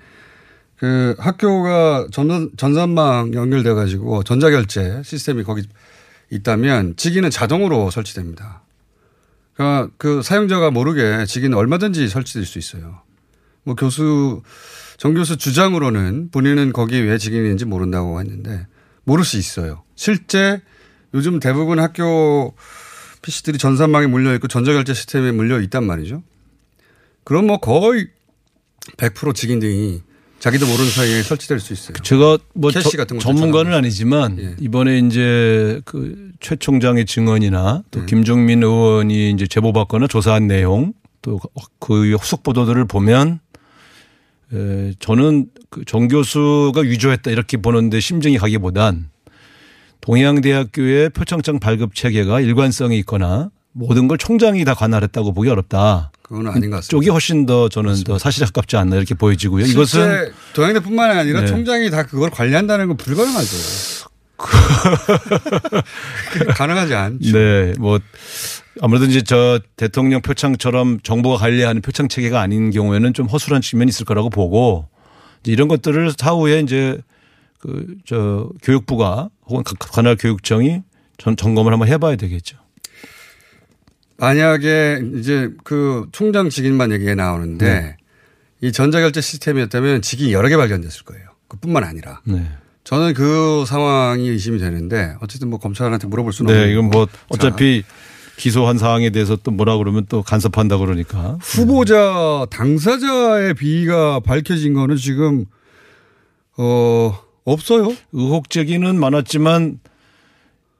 그 0.77 1.15
학교가 1.17 2.09
전, 2.11 2.51
전산망 2.57 3.33
연결돼 3.33 3.73
가지고 3.73 4.21
전자결제 4.21 5.01
시스템이 5.03 5.41
거기 5.43 5.63
있다면 6.35 6.95
직위는 6.97 7.29
자동으로 7.29 7.89
설치됩니다. 7.91 8.61
그러니까 9.53 9.91
그 9.97 10.21
사용자가 10.21 10.71
모르게 10.71 11.25
직위는 11.25 11.57
얼마든지 11.57 12.07
설치될 12.07 12.45
수 12.45 12.59
있어요. 12.59 13.01
뭐 13.63 13.75
교수 13.75 14.41
정 14.97 15.13
교수 15.13 15.37
주장으로는 15.37 16.29
본인은 16.31 16.73
거기 16.73 17.01
왜 17.01 17.17
직인인지 17.17 17.65
모른다고 17.65 18.19
했는데 18.19 18.67
모를 19.03 19.23
수 19.25 19.37
있어요. 19.37 19.83
실제 19.95 20.61
요즘 21.13 21.39
대부분 21.39 21.79
학교 21.79 22.55
PC들이 23.21 23.57
전산망에 23.57 24.07
물려 24.07 24.33
있고 24.35 24.47
전자결제 24.47 24.93
시스템에 24.93 25.31
물려 25.31 25.59
있단 25.61 25.85
말이죠. 25.85 26.23
그럼 27.23 27.47
뭐 27.47 27.59
거의 27.59 28.07
100% 28.97 29.33
직인들이 29.33 30.01
자기도 30.45 30.67
모르는 30.67 30.91
사이에 30.91 31.23
설치될 31.23 31.59
수 31.59 31.73
있어요. 31.73 31.97
제가 32.03 32.37
뭐 32.53 32.69
저- 32.71 32.79
전문가는 33.17 33.73
아니지만 33.73 34.37
예. 34.39 34.55
이번에 34.59 34.99
이제 34.99 35.81
그 35.85 36.23
최 36.39 36.55
총장의 36.57 37.05
증언이나 37.07 37.81
또 37.89 38.01
네. 38.01 38.05
김종민 38.05 38.61
의원이 38.61 39.31
이제 39.31 39.47
제보받거나 39.47 40.05
조사한 40.05 40.45
내용 40.45 40.93
또 41.23 41.39
그 41.79 42.13
후속 42.13 42.43
보도들을 42.43 42.85
보면 42.85 43.39
에, 44.53 44.93
저는 44.99 45.47
그정 45.71 46.07
교수가 46.07 46.79
위조했다 46.79 47.31
이렇게 47.31 47.57
보는데 47.57 47.99
심정이 47.99 48.37
가기보단 48.37 49.09
동양대학교의 50.01 51.09
표창장 51.09 51.59
발급 51.59 51.95
체계가 51.95 52.41
일관성이 52.41 52.99
있거나 52.99 53.49
모든 53.71 54.07
걸 54.07 54.19
총장이 54.19 54.63
다 54.65 54.75
관할했다고 54.75 55.33
보기 55.33 55.49
어렵다. 55.49 56.11
그건 56.27 56.47
아닌 56.47 56.71
것 56.71 56.77
같습니다. 56.77 56.89
쪽이 56.89 57.09
훨씬 57.09 57.45
더 57.45 57.69
저는 57.69 58.03
더 58.03 58.17
사실에 58.17 58.47
가깝지 58.47 58.77
않나 58.77 58.95
이렇게 58.95 59.13
보여지고요. 59.13 59.63
이것은 59.65 60.31
동양대뿐만 60.55 61.17
아니라 61.19 61.41
네. 61.41 61.47
총장이 61.47 61.91
다 61.91 62.03
그걸 62.03 62.31
관리한다는 62.31 62.87
건 62.87 62.97
불가능하죠. 62.97 63.57
그게 66.31 66.45
가능하지 66.57 66.95
않죠. 66.95 67.31
네, 67.31 67.73
뭐 67.77 67.99
아무래도 68.81 69.05
이제 69.05 69.21
저 69.21 69.59
대통령 69.77 70.21
표창처럼 70.21 70.99
정부가 71.01 71.37
관리하는 71.37 71.81
표창 71.83 72.07
체계가 72.07 72.41
아닌 72.41 72.71
경우에는 72.71 73.13
좀 73.13 73.27
허술한 73.27 73.61
측면이 73.61 73.89
있을 73.89 74.05
거라고 74.05 74.31
보고 74.31 74.87
이제 75.43 75.51
이런 75.51 75.67
것들을 75.67 76.13
사후에 76.17 76.61
이제 76.61 76.97
그 77.59 77.85
저 78.05 78.49
교육부가 78.63 79.29
혹은 79.47 79.63
각 79.63 79.77
관할 79.91 80.15
교육청이 80.15 80.81
전 81.17 81.37
점검을 81.37 81.71
한번 81.71 81.87
해봐야 81.87 82.15
되겠죠. 82.15 82.57
만약에 84.17 85.01
이제 85.17 85.51
그 85.63 86.07
총장 86.11 86.49
직인만 86.49 86.91
얘기가 86.91 87.15
나오는데 87.15 87.65
네. 87.65 87.97
이 88.61 88.71
전자결제 88.71 89.21
시스템이었다면 89.21 90.01
직이 90.01 90.31
여러 90.33 90.47
개 90.47 90.57
발견됐을 90.57 91.03
거예요. 91.03 91.25
그뿐만 91.47 91.83
아니라. 91.83 92.21
네. 92.23 92.49
저는 92.83 93.13
그 93.13 93.65
상황이 93.67 94.29
의심이 94.29 94.59
되는데 94.59 95.15
어쨌든 95.21 95.49
뭐 95.49 95.59
검찰한테 95.59 96.07
물어볼 96.07 96.31
수는 96.31 96.53
네, 96.53 96.59
없고. 96.59 96.71
이건 96.71 96.89
뭐 96.91 97.07
어차피 97.29 97.83
기소한 98.37 98.77
사항에 98.77 99.09
대해서 99.09 99.35
또 99.35 99.51
뭐라 99.51 99.77
그러면 99.77 100.05
또 100.07 100.21
간섭한다 100.21 100.77
그러니까. 100.77 101.37
후보자 101.41 102.45
당사자의 102.51 103.53
비위가 103.55 104.19
밝혀진 104.19 104.73
거는 104.73 104.97
지금 104.97 105.45
어 106.57 107.17
없어요. 107.43 107.93
의혹 108.11 108.49
제기는 108.49 108.97
많았지만 108.99 109.79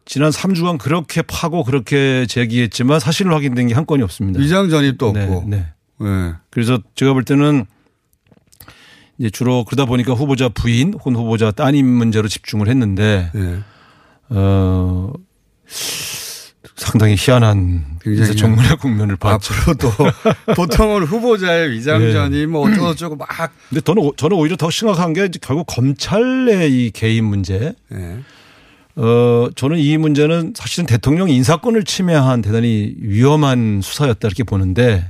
지난 0.06 0.30
3주간 0.30 0.78
그렇게 0.78 1.22
파고 1.24 1.64
그렇게 1.64 2.26
제기했지만 2.28 3.00
사실 3.00 3.32
확인된 3.32 3.68
게 3.68 3.74
한 3.74 3.86
건이 3.86 4.04
없습니다. 4.04 4.40
위장 4.40 4.70
전입도 4.70 5.14
네, 5.14 5.24
없고. 5.24 5.44
네. 5.50 5.66
네. 6.00 6.34
그래서 6.52 6.80
제가 6.96 7.14
볼 7.14 7.24
때는 7.24 7.66
이제 9.18 9.30
주로 9.30 9.64
그러다 9.66 9.86
보니까 9.86 10.14
후보자 10.14 10.50
부인 10.50 10.94
혹은 10.94 11.16
후보자 11.16 11.52
따님 11.52 11.88
문제로 11.88 12.28
집중을 12.28 12.68
했는데 12.68 13.32
네. 13.34 13.60
어 14.30 15.12
상당히 16.76 17.16
희한한 17.18 18.00
굉장히 18.02 18.36
청문회 18.36 18.76
국면을 18.76 19.16
봤죠. 19.16 19.54
앞으로도 19.54 19.92
보통은 20.56 21.04
후보자의 21.04 21.72
위장 21.72 22.00
네. 22.00 22.12
전입 22.12 22.50
뭐 22.50 22.70
어쩌고저쩌고 22.70 23.16
막 23.16 23.28
근데 23.70 23.82
저는 23.82 24.04
오- 24.04 24.16
저는 24.16 24.38
오히려 24.38 24.56
더 24.58 24.70
심각한 24.70 25.14
게 25.14 25.30
결국 25.42 25.66
검찰의 25.68 26.72
이 26.72 26.92
개인 26.92 27.26
문제. 27.26 27.74
네. 27.90 28.20
어 28.98 29.50
저는 29.56 29.78
이 29.78 29.98
문제는 29.98 30.54
사실은 30.56 30.86
대통령 30.86 31.30
인사권을 31.30 31.84
침해한 31.84 32.42
대단히 32.42 32.96
위험한 33.00 33.82
수사였다 33.82 34.28
이렇게 34.28 34.44
보는데 34.44 35.10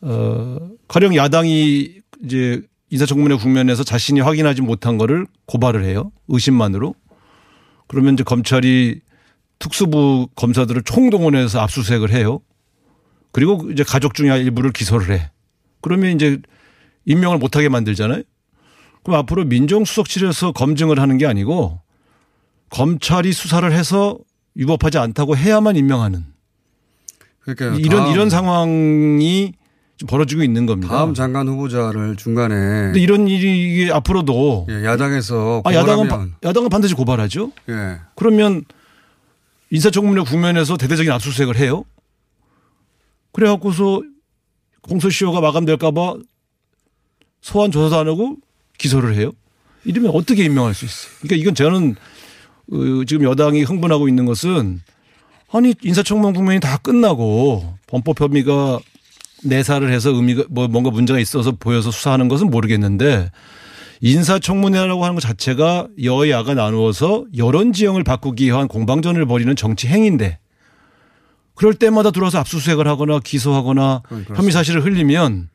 어 0.00 0.58
가령 0.86 1.16
야당이 1.16 1.94
이제 2.24 2.62
인사청문회 2.90 3.36
국면에서 3.36 3.82
자신이 3.82 4.20
확인하지 4.20 4.62
못한 4.62 4.96
거를 4.98 5.26
고발을 5.46 5.84
해요. 5.84 6.12
의심만으로. 6.28 6.94
그러면 7.88 8.14
이제 8.14 8.22
검찰이 8.22 9.00
특수부 9.58 10.28
검사들을 10.36 10.82
총동원해서 10.82 11.60
압수수색을 11.60 12.12
해요. 12.12 12.40
그리고 13.32 13.68
이제 13.72 13.82
가족 13.82 14.14
중에 14.14 14.28
일부를 14.38 14.70
기소를 14.70 15.12
해. 15.12 15.30
그러면 15.80 16.14
이제 16.14 16.38
임명을 17.04 17.38
못하게 17.38 17.68
만들잖아요. 17.68 18.22
그럼 19.02 19.18
앞으로 19.20 19.44
민정수석실에서 19.44 20.52
검증을 20.52 21.00
하는 21.00 21.18
게 21.18 21.26
아니고 21.26 21.80
검찰이 22.74 23.32
수사를 23.32 23.70
해서 23.72 24.18
위법하지 24.56 24.98
않다고 24.98 25.36
해야만 25.36 25.76
임명하는 25.76 26.24
그러니까 27.40 27.78
이런 27.78 28.10
이런 28.10 28.30
상황이 28.30 29.52
벌어지고 30.08 30.42
있는 30.42 30.66
겁니다. 30.66 30.92
다음 30.92 31.14
장관 31.14 31.46
후보자를 31.46 32.16
중간에 32.16 32.54
근데 32.56 32.98
이런 32.98 33.28
일이 33.28 33.92
앞으로도 33.92 34.66
예, 34.70 34.84
야당에서 34.84 35.62
아, 35.64 35.72
야당은 35.72 36.08
바- 36.08 36.26
야당은 36.42 36.68
반드시 36.68 36.94
고발하죠. 36.94 37.52
예. 37.68 38.00
그러면 38.16 38.64
인사청문회 39.70 40.22
국면에서 40.24 40.76
대대적인 40.76 41.12
압수수색을 41.12 41.56
해요. 41.56 41.84
그래갖고서 43.32 44.02
공소시효가 44.82 45.40
마감될까봐 45.40 46.16
소환 47.40 47.70
조사도 47.70 47.96
안 48.00 48.08
하고 48.08 48.36
기소를 48.78 49.14
해요. 49.14 49.30
이러면 49.84 50.10
어떻게 50.12 50.44
임명할 50.44 50.74
수 50.74 50.84
있어요? 50.86 51.12
그러니까 51.20 51.36
이건 51.36 51.54
저는 51.54 51.90
어, 51.92 52.23
지금 53.06 53.24
여당이 53.24 53.62
흥분하고 53.62 54.08
있는 54.08 54.24
것은 54.24 54.80
아니 55.52 55.74
인사청문 55.82 56.32
국면이 56.32 56.60
다 56.60 56.78
끝나고 56.78 57.74
범법 57.86 58.20
혐의가 58.20 58.80
내사를 59.44 59.90
해서 59.92 60.10
의미가 60.10 60.44
뭐 60.48 60.68
뭔가 60.68 60.90
문제가 60.90 61.18
있어서 61.20 61.52
보여서 61.52 61.90
수사하는 61.90 62.28
것은 62.28 62.50
모르겠는데 62.50 63.30
인사청문회라고 64.00 65.04
하는 65.04 65.14
것 65.14 65.20
자체가 65.20 65.88
여야가 66.02 66.54
나누어서 66.54 67.24
여론 67.36 67.72
지형을 67.72 68.04
바꾸기 68.04 68.46
위한 68.46 68.68
공방전을 68.68 69.24
벌이는 69.26 69.56
정치 69.56 69.86
행위인데 69.86 70.38
그럴 71.54 71.74
때마다 71.74 72.10
들어와서 72.10 72.38
압수수색을 72.40 72.88
하거나 72.88 73.20
기소하거나. 73.20 74.02
혐의 74.34 74.50
사실을 74.50 74.84
흘리면 74.84 75.48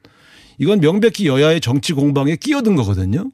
이건 0.57 0.79
명백히 0.79 1.27
여야의 1.27 1.61
정치 1.61 1.93
공방에 1.93 2.35
끼어든 2.35 2.75
거거든요. 2.75 3.31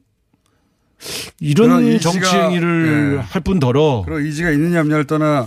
이런 1.40 1.68
그런 1.84 1.98
정치 2.00 2.26
행위를 2.26 3.16
예. 3.18 3.20
할 3.20 3.42
뿐더러 3.42 4.02
그리고 4.06 4.20
의지가 4.20 4.50
있느냐 4.52 4.80
없냐를 4.80 5.06
떠나 5.06 5.46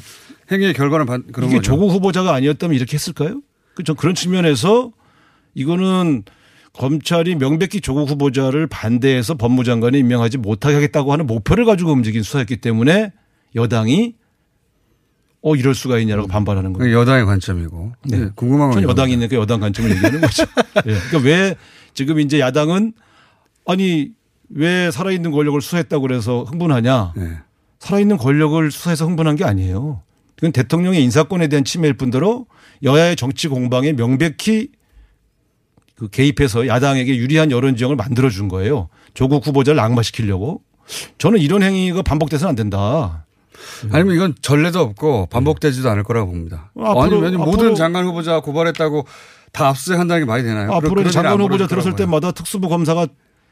행위의 0.51 0.73
결과는 0.73 1.05
반- 1.05 1.23
그런 1.31 1.49
이게 1.49 1.57
거죠. 1.57 1.71
조국 1.71 1.91
후보자가 1.91 2.33
아니었다면 2.33 2.75
이렇게 2.75 2.93
했을까요? 2.95 3.41
그전 3.75 3.95
그런 3.95 4.15
측면에서 4.15 4.91
이거는 5.53 6.23
검찰이 6.73 7.35
명백히 7.35 7.81
조국 7.81 8.09
후보자를 8.09 8.67
반대해서 8.67 9.33
법무장관에 9.35 9.97
임명하지 9.99 10.37
못하게 10.37 10.75
하겠다고 10.75 11.11
하는 11.11 11.25
목표를 11.27 11.65
가지고 11.65 11.91
움직인 11.91 12.21
수사였기 12.23 12.57
때문에 12.57 13.11
여당이 13.55 14.15
어 15.41 15.55
이럴 15.55 15.73
수가 15.73 15.99
있냐라고 15.99 16.27
반발하는 16.27 16.73
거예요. 16.73 16.99
여당의 16.99 17.25
관점이고 17.25 17.93
네. 18.05 18.19
예, 18.19 18.29
궁금한 18.35 18.71
전건 18.73 18.89
여당이 18.89 19.13
있는 19.13 19.29
그 19.29 19.35
여당 19.35 19.59
관점을 19.61 19.89
얘기하는 19.89 20.21
거죠. 20.21 20.43
예. 20.85 20.93
그러니까 21.09 21.17
왜 21.23 21.55
지금 21.93 22.19
이제 22.19 22.39
야당은 22.39 22.93
아니 23.65 24.11
왜 24.49 24.91
살아있는 24.91 25.31
권력을 25.31 25.59
수사했다고 25.61 26.01
그래서 26.01 26.43
흥분하냐? 26.43 27.13
예. 27.17 27.37
살아있는 27.79 28.17
권력을 28.17 28.71
수사해서 28.71 29.05
흥분한 29.05 29.35
게 29.35 29.43
아니에요. 29.45 30.01
그건 30.35 30.51
대통령의 30.51 31.03
인사권에 31.03 31.47
대한 31.47 31.63
침해일 31.63 31.93
뿐더러 31.95 32.45
여야의 32.83 33.15
정치 33.15 33.47
공방에 33.47 33.93
명백히 33.93 34.69
그 35.95 36.07
개입해서 36.09 36.67
야당에게 36.67 37.15
유리한 37.17 37.51
여론 37.51 37.75
지형을 37.75 37.95
만들어 37.95 38.29
준 38.29 38.47
거예요. 38.47 38.87
조국 39.13 39.45
후보자를 39.45 39.79
악마시키려고. 39.81 40.61
저는 41.17 41.39
이런 41.39 41.61
행위가 41.61 42.01
반복돼서는 42.01 42.49
안 42.49 42.55
된다. 42.55 43.25
아니면 43.91 44.15
이건 44.15 44.35
전례도 44.41 44.79
없고 44.79 45.25
반복되지도 45.27 45.89
않을 45.89 46.03
거라고 46.03 46.31
봅니다. 46.31 46.71
네. 46.75 46.83
앞으로- 46.83 47.01
아니 47.01 47.13
왜냐면 47.15 47.41
앞으로- 47.41 47.45
모든 47.51 47.75
장관 47.75 48.05
후보자 48.05 48.39
고발했다고 48.39 49.05
다 49.51 49.67
압수수색한다는 49.67 50.21
게 50.21 50.25
말이 50.25 50.43
되나요? 50.43 50.71
앞으로 50.71 51.03
장관 51.11 51.33
안 51.33 51.41
후보자 51.41 51.67
들었을. 51.67 51.95
때마다 51.95 52.31
특수부 52.31 52.69
검사가 52.69 53.07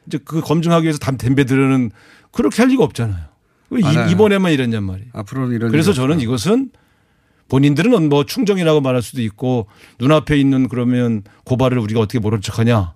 이제 0.08 0.18
그 0.24 0.42
검증하기 0.42 0.84
위해서 0.84 1.00
담 1.00 1.18
덤벼들는 1.18 1.92
그렇게 2.32 2.62
할 2.62 2.70
리가 2.70 2.84
없잖아요. 2.84 3.26
왜 3.70 3.84
알아요. 3.84 4.08
이, 4.08 4.12
이번에만 4.12 4.52
이랬냔 4.54 4.84
말이에요. 4.84 5.10
앞으로는 5.14 5.56
이런 5.56 5.72
그래서 5.72 5.94
저는. 5.94 6.20
이것은 6.22 6.72
본인들은 7.50 8.10
뭐 8.10 8.26
충정이라고 8.26 8.82
말할 8.82 9.02
수도 9.02 9.22
있고 9.22 9.68
눈앞에 10.00 10.38
있는 10.38 10.68
그러면 10.68 11.24
고발을 11.46 11.78
우리가 11.80 12.00
어떻게 12.00 12.20
모른 12.20 12.42
척하냐 12.42 12.96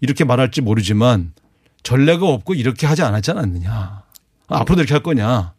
이렇게 0.00 0.24
말할지 0.24 0.60
모르지만 0.60 1.32
전례가 1.82 2.26
없고 2.26 2.54
이렇게 2.54 2.86
하지 2.86 3.02
않았지 3.02 3.30
않았느냐. 3.30 4.02
앞으로도 4.48 4.82
이렇게 4.82 4.94
할 4.94 5.02
거냐. 5.02 5.54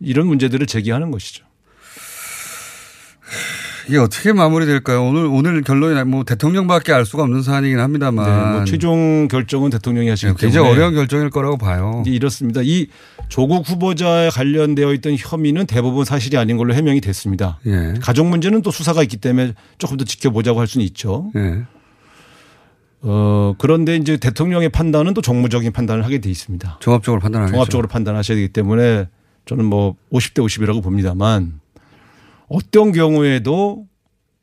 이런 0.00 0.26
문제들을 0.26 0.66
제기하는 0.66 1.10
것이죠. 1.10 1.44
이게 3.88 3.98
어떻게 3.98 4.32
마무리될까요? 4.32 5.04
오늘 5.04 5.26
오늘 5.26 5.62
결론이 5.62 6.02
뭐 6.04 6.24
대통령밖에 6.24 6.92
알 6.92 7.04
수가 7.04 7.22
없는 7.24 7.42
사안이긴 7.42 7.78
합니다만 7.78 8.24
네, 8.24 8.52
뭐 8.52 8.64
최종 8.64 9.28
결정은 9.28 9.70
대통령이 9.70 10.08
하시기 10.08 10.32
네, 10.32 10.36
굉장히 10.38 10.68
어려운 10.68 10.94
결정일 10.94 11.30
거라고 11.30 11.58
봐요. 11.58 12.02
이렇습니다. 12.06 12.60
이 12.62 12.88
조국 13.28 13.68
후보자에 13.68 14.30
관련되어 14.30 14.92
있던 14.94 15.16
혐의는 15.18 15.66
대부분 15.66 16.04
사실이 16.04 16.36
아닌 16.36 16.56
걸로 16.56 16.74
해명이 16.74 17.00
됐습니다. 17.00 17.58
예. 17.66 17.94
가족 18.00 18.26
문제는 18.26 18.62
또 18.62 18.70
수사가 18.70 19.02
있기 19.02 19.16
때문에 19.16 19.54
조금 19.78 19.96
더 19.96 20.04
지켜보자고 20.04 20.60
할 20.60 20.66
수는 20.66 20.84
있죠. 20.86 21.30
예. 21.36 21.62
어, 23.04 23.54
그런데 23.58 23.96
이제 23.96 24.16
대통령의 24.16 24.68
판단은 24.68 25.14
또 25.14 25.20
정무적인 25.20 25.72
판단을 25.72 26.04
하게 26.04 26.18
돼 26.18 26.30
있습니다. 26.30 26.78
종합적으로 26.80 27.20
판단하겠죠. 27.20 27.52
종합적으로 27.52 27.88
판단하셔야 27.88 28.36
되기 28.36 28.48
때문에 28.48 29.08
저는 29.46 29.64
뭐 29.64 29.96
50대 30.12 30.44
50이라고 30.44 30.82
봅니다만 30.82 31.61
어떤 32.52 32.92
경우에도 32.92 33.86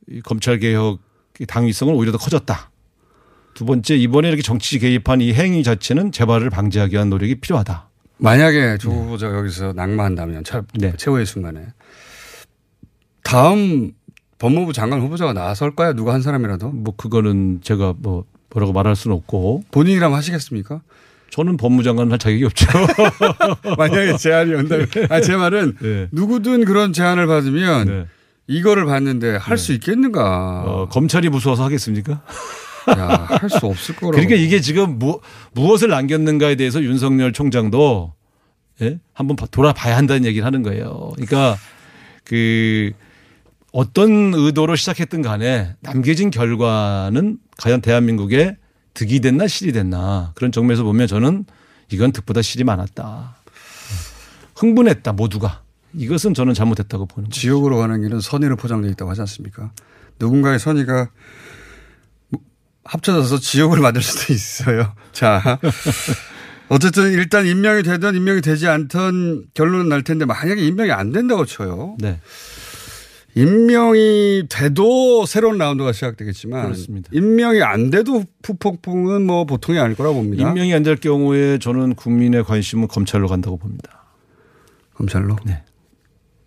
이 0.10 0.22
검찰 0.22 0.58
개혁 0.60 1.00
당위성은 1.48 1.94
오히려 1.94 2.12
더 2.12 2.18
커졌다. 2.18 2.72
두 3.54 3.66
번째 3.66 3.96
이번에 3.96 4.28
이렇게 4.30 4.42
정치 4.42 4.80
개입한 4.80 5.22
이 5.22 5.34
행위 5.34 5.64
자체는 5.64 6.12
재발을 6.12 6.50
방지하기 6.50 6.94
위한 6.94 7.10
노력이 7.10 7.36
필요하다. 7.36 7.88
만약에 8.18 8.78
조 8.80 8.90
후보자가 8.92 9.38
여기서 9.38 9.74
낙마한다면 9.74 10.44
차- 10.44 10.64
네. 10.74 10.94
최후의 10.98 11.26
순간에 11.26 11.68
다음 13.24 13.92
법무부 14.40 14.74
장관 14.74 15.02
후보자가 15.02 15.34
나설까요? 15.34 15.94
누가 15.94 16.14
한 16.14 16.22
사람이라도? 16.22 16.70
뭐 16.70 16.96
그거는 16.96 17.60
제가 17.62 17.94
뭐 17.98 18.26
뭐라고 18.50 18.74
말할 18.74 18.96
수는 18.96 19.16
없고 19.16 19.64
본인이라면 19.72 20.18
하시겠습니까? 20.18 20.82
저는 21.32 21.58
법무장관을 21.58 22.12
할 22.12 22.20
자격이 22.20 22.46
없죠. 22.46 22.68
만약에 23.78 24.18
제안이 24.18 24.54
온다면. 24.54 24.88
아, 25.10 25.22
제 25.22 25.36
말은 25.36 25.76
네. 25.82 26.08
누구든 26.12 26.66
그런 26.66 26.92
제안을 26.94 27.28
받으면 27.28 27.88
네. 27.88 28.06
이거를 28.48 28.86
봤는데 28.86 29.36
할수 29.36 29.74
있겠는가. 29.74 30.64
어, 30.66 30.88
검찰이 30.90 31.30
무서워서 31.30 31.64
하겠습니까? 31.64 32.22
야, 32.98 33.28
할수 33.30 33.58
없을 33.68 33.96
거라고. 33.96 34.12
그러니까 34.12 34.36
이게 34.36 34.60
지금 34.62 34.98
무, 34.98 35.20
무엇을 35.54 35.90
남겼는가에 35.90 36.56
대해서 36.56 36.82
윤석열 36.82 37.32
총장도 37.34 38.14
예? 38.82 39.00
한번 39.14 39.36
봐- 39.36 39.46
돌아봐야 39.52 39.98
한다는 39.98 40.26
얘기를 40.26 40.46
하는 40.46 40.64
거예요. 40.64 41.12
그러니까 41.16 41.58
그 42.24 42.92
어떤 43.72 44.34
의도로 44.34 44.76
시작했든 44.76 45.22
간에 45.22 45.76
남겨진 45.82 46.32
결과는 46.32 47.38
과연 47.60 47.82
대한민국에 47.82 48.56
득이 48.94 49.20
됐나 49.22 49.48
실이 49.48 49.72
됐나 49.72 50.32
그런 50.36 50.52
정면에서 50.52 50.84
보면 50.84 51.08
저는 51.08 51.46
이건 51.92 52.12
득보다 52.12 52.42
실이 52.42 52.64
많았다. 52.64 53.36
흥분했다 54.56 55.14
모두가. 55.14 55.62
이것은 55.94 56.34
저는 56.34 56.54
잘못했다고 56.54 57.06
보는 57.08 57.30
거죠. 57.30 57.40
지옥으로 57.42 57.78
가는 57.78 58.02
길은 58.02 58.20
선의로 58.20 58.56
포장되어 58.58 58.92
있다고 58.92 59.10
하지 59.10 59.22
않습니까? 59.22 59.72
누군가의 60.20 60.60
선의가 60.60 61.10
뭐 62.30 62.42
합쳐져서 62.84 63.40
지옥을 63.40 63.80
만들 63.80 64.02
수도 64.02 64.32
있어요. 64.34 64.94
자. 65.12 65.60
어쨌든 66.68 67.12
일단 67.14 67.48
임명이 67.48 67.82
되든 67.82 68.16
임명이 68.16 68.42
되지 68.42 68.68
않던 68.68 69.46
결론은 69.56 69.90
날 69.90 70.04
텐데 70.04 70.26
만약에 70.26 70.62
임명이 70.62 70.92
안 70.92 71.12
된다고 71.12 71.46
쳐요. 71.46 71.96
네. 72.00 72.20
임명이 73.36 74.44
돼도 74.50 75.26
새로운 75.26 75.58
라운드가 75.58 75.92
시작되겠지만 75.94 76.64
그렇습니다. 76.64 77.10
임명이 77.14 77.62
안 77.62 77.90
돼도 77.90 78.24
후폭풍은 78.44 79.26
뭐 79.26 79.46
보통이 79.46 79.78
아닐 79.80 79.96
거라고 79.96 80.16
봅니다. 80.16 80.48
임명이 80.50 80.74
안 80.74 80.84
될 80.84 80.96
경우에 80.98 81.58
저는 81.60 81.96
국민의 81.96 82.44
관심은 82.44 82.88
검찰로 82.88 83.28
간다고 83.28 83.58
봅니다. 83.58 84.04
검찰로. 84.96 85.36
네. 85.46 85.64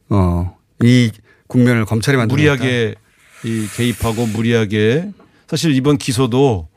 어, 0.08 0.56
이 0.82 1.10
국면을 1.46 1.84
검찰이 1.84 2.16
만들었다. 2.16 2.36
무리하게 2.36 2.94
이 3.44 3.66
개입하고 3.76 4.26
무리하게 4.26 5.10
사실 5.48 5.74
이번 5.74 5.98
기소도 5.98 6.68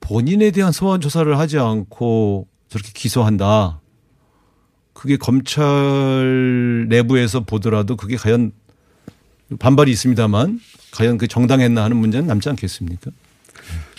본인에 0.00 0.50
대한 0.50 0.72
소환 0.72 1.00
조사를 1.00 1.38
하지 1.38 1.58
않고 1.58 2.48
저렇게 2.68 2.90
기소한다. 2.94 3.80
그게 4.92 5.16
검찰 5.16 6.86
내부에서 6.88 7.40
보더라도 7.40 7.96
그게 7.96 8.16
과연 8.16 8.52
반발이 9.58 9.90
있습니다만 9.90 10.60
과연 10.92 11.18
그 11.18 11.26
정당했나 11.26 11.84
하는 11.84 11.96
문제는 11.96 12.26
남지 12.26 12.48
않겠습니까? 12.50 13.10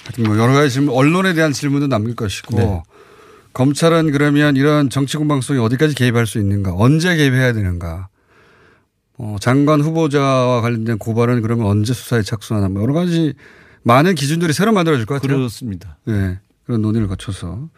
하여튼 0.03 0.23
뭐 0.25 0.37
여러 0.37 0.53
가지 0.53 0.69
질문, 0.73 0.93
언론에 0.95 1.33
대한 1.33 1.51
질문도 1.53 1.87
남길 1.87 2.15
것이고 2.15 2.57
네. 2.57 2.83
검찰은 3.53 4.11
그러면 4.11 4.55
이런 4.55 4.89
정치 4.89 5.17
공방성이 5.17 5.59
어디까지 5.59 5.95
개입할 5.95 6.25
수 6.27 6.39
있는가, 6.39 6.73
언제 6.75 7.15
개입해야 7.15 7.53
되는가, 7.53 8.07
어, 9.17 9.35
장관 9.39 9.81
후보자와 9.81 10.61
관련된 10.61 10.97
고발은 10.97 11.41
그러면 11.41 11.67
언제 11.67 11.93
수사에 11.93 12.23
착수하나, 12.23 12.67
뭐 12.69 12.81
여러 12.81 12.93
가지 12.93 13.33
많은 13.83 14.15
기준들이 14.15 14.53
새로 14.53 14.71
만들어질 14.71 15.05
것 15.05 15.21
같아요. 15.21 15.37
그렇습니다. 15.37 15.97
네, 16.05 16.39
그런 16.65 16.81
논의를 16.81 17.07
거쳐서 17.07 17.69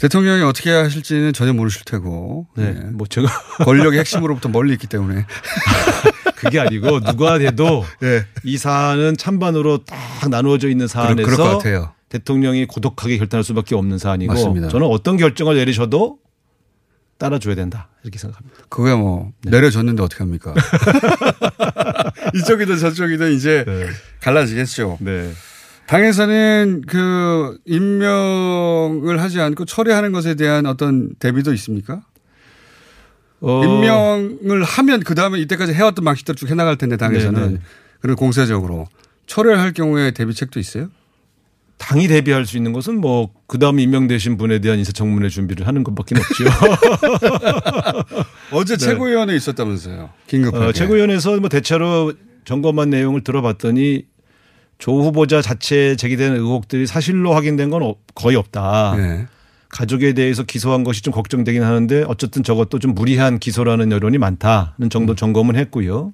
대통령이 0.00 0.42
어떻게 0.42 0.70
하실지는 0.70 1.32
전혀 1.32 1.52
모르실 1.52 1.82
테고, 1.84 2.48
네. 2.56 2.72
네. 2.72 2.80
뭐 2.92 3.06
제가 3.06 3.28
권력의 3.64 4.00
핵심으로부터 4.00 4.48
멀리 4.48 4.72
있기 4.72 4.88
때문에 4.88 5.24
그게 6.38 6.60
아니고 6.60 7.00
누가 7.00 7.38
돼도 7.38 7.84
네. 8.00 8.24
이 8.44 8.56
사안은 8.56 9.16
찬반으로 9.16 9.84
딱 9.84 10.28
나누어져 10.30 10.68
있는 10.68 10.86
사안에서 10.86 11.28
그럴 11.28 11.36
것 11.36 11.58
같아요. 11.58 11.92
대통령이 12.08 12.66
고독하게 12.66 13.18
결단할 13.18 13.44
수밖에 13.44 13.74
없는 13.74 13.98
사안이고 13.98 14.32
맞습니다. 14.32 14.68
저는 14.68 14.86
어떤 14.86 15.16
결정을 15.16 15.56
내리셔도 15.56 16.18
따라줘야 17.18 17.54
된다 17.54 17.88
이렇게 18.02 18.18
생각합니다. 18.18 18.58
그거야 18.68 18.96
뭐 18.96 19.32
네. 19.42 19.50
내려줬는데 19.50 20.02
어떻게 20.02 20.22
합니까? 20.22 20.54
이쪽이든 22.34 22.78
저쪽이든 22.78 23.32
이제 23.32 23.64
네. 23.66 23.86
갈라지겠죠. 24.20 24.98
네. 25.00 25.32
당에서는 25.86 26.82
그 26.86 27.58
임명을 27.64 29.20
하지 29.20 29.40
않고 29.40 29.64
철회하는 29.64 30.12
것에 30.12 30.34
대한 30.34 30.66
어떤 30.66 31.14
대비도 31.18 31.52
있습니까? 31.54 32.02
어, 33.40 33.62
임명을 33.64 34.62
하면 34.64 35.00
그 35.00 35.14
다음에 35.14 35.38
이때까지 35.40 35.72
해왔던 35.72 36.04
방식대로 36.04 36.36
쭉 36.36 36.50
해나갈 36.50 36.76
텐데 36.76 36.96
당에서는 36.96 37.40
네, 37.40 37.48
네. 37.54 37.58
그리고 38.00 38.16
공세적으로 38.18 38.86
철회할 39.26 39.72
경우에 39.72 40.10
대비책도 40.12 40.60
있어요? 40.60 40.88
당이 41.78 42.08
대비할 42.08 42.44
수 42.44 42.56
있는 42.56 42.72
것은 42.72 43.00
뭐 43.00 43.30
그다음 43.46 43.78
임명되신 43.78 44.36
분에 44.36 44.58
대한 44.58 44.78
인사청문회 44.80 45.28
준비를 45.28 45.68
하는 45.68 45.84
것밖에 45.84 46.16
없죠. 46.18 46.44
어제 48.52 48.76
네. 48.76 48.84
최고위원회 48.84 49.34
있었다면서요? 49.36 50.10
긴급하게. 50.26 50.64
어, 50.64 50.72
최고위원회에서 50.72 51.36
뭐 51.38 51.48
대체로 51.48 52.12
점검한 52.44 52.90
내용을 52.90 53.22
들어봤더니 53.22 54.04
조 54.78 55.02
후보자 55.02 55.42
자체에 55.42 55.96
제기된 55.96 56.34
의혹들이 56.34 56.86
사실로 56.86 57.34
확인된 57.34 57.70
건 57.70 57.82
없- 57.82 57.98
거의 58.14 58.36
없다. 58.36 58.94
네. 58.96 59.26
가족에 59.68 60.12
대해서 60.14 60.42
기소한 60.44 60.82
것이 60.84 61.02
좀 61.02 61.12
걱정되긴 61.12 61.62
하는데 61.62 62.04
어쨌든 62.08 62.42
저것도 62.42 62.78
좀 62.78 62.94
무리한 62.94 63.38
기소라는 63.38 63.92
여론이 63.92 64.18
많다는 64.18 64.88
정도 64.90 65.14
점검은 65.14 65.56
했고요. 65.56 66.12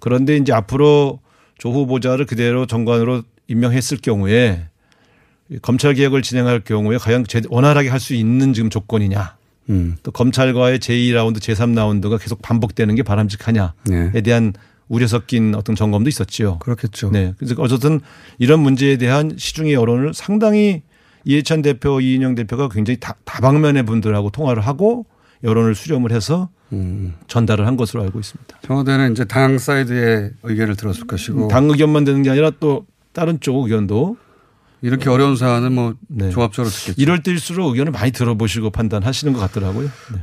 그런데 0.00 0.36
이제 0.36 0.52
앞으로 0.52 1.20
조 1.58 1.72
후보자를 1.72 2.26
그대로 2.26 2.66
정관으로 2.66 3.22
임명했을 3.48 3.98
경우에 3.98 4.68
검찰 5.62 5.94
개혁을 5.94 6.22
진행할 6.22 6.60
경우에 6.60 6.98
과연 6.98 7.24
제- 7.26 7.40
원활하게 7.48 7.88
할 7.88 8.00
수 8.00 8.14
있는 8.14 8.52
지금 8.52 8.68
조건이냐. 8.68 9.36
음. 9.70 9.96
또 10.02 10.10
검찰과의 10.10 10.78
제2라운드, 10.80 11.38
제3라운드가 11.38 12.20
계속 12.20 12.42
반복되는 12.42 12.94
게 12.94 13.02
바람직하냐에 13.02 13.70
네. 13.86 14.20
대한 14.22 14.52
우려 14.88 15.06
섞인 15.08 15.54
어떤 15.54 15.74
점검도 15.74 16.08
있었지요. 16.08 16.58
그렇겠죠. 16.58 17.10
네. 17.10 17.34
그래서 17.38 17.54
어쨌든 17.58 18.00
이런 18.38 18.60
문제에 18.60 18.96
대한 18.98 19.32
시중의 19.36 19.72
여론을 19.72 20.14
상당히 20.14 20.82
이해찬 21.26 21.60
대표, 21.60 22.00
이인영 22.00 22.36
대표가 22.36 22.68
굉장히 22.68 22.98
다, 22.98 23.16
다방면의 23.24 23.82
분들하고 23.82 24.30
통화를 24.30 24.64
하고 24.64 25.04
여론을 25.42 25.74
수렴을 25.74 26.12
해서 26.12 26.48
음. 26.72 27.14
전달을 27.26 27.66
한 27.66 27.76
것으로 27.76 28.02
알고 28.04 28.18
있습니다. 28.20 28.58
청와대는 28.62 29.12
이제 29.12 29.24
당 29.24 29.58
사이드의 29.58 30.30
의견을 30.44 30.76
들었을 30.76 31.06
것이고 31.06 31.48
당 31.48 31.68
의견만 31.68 32.04
되는 32.04 32.22
게 32.22 32.30
아니라 32.30 32.52
또 32.58 32.86
다른 33.12 33.40
쪽 33.40 33.64
의견도 33.64 34.16
이렇게 34.82 35.10
어려운 35.10 35.36
사안은 35.36 35.72
뭐 35.72 35.94
네. 36.08 36.30
종합적으로 36.30 36.70
듣겠죠. 36.70 37.00
이럴 37.00 37.22
때일수록 37.22 37.70
의견을 37.70 37.90
많이 37.90 38.12
들어보시고 38.12 38.70
판단하시는 38.70 39.32
것 39.32 39.40
같더라고요. 39.40 39.88
네. 40.12 40.20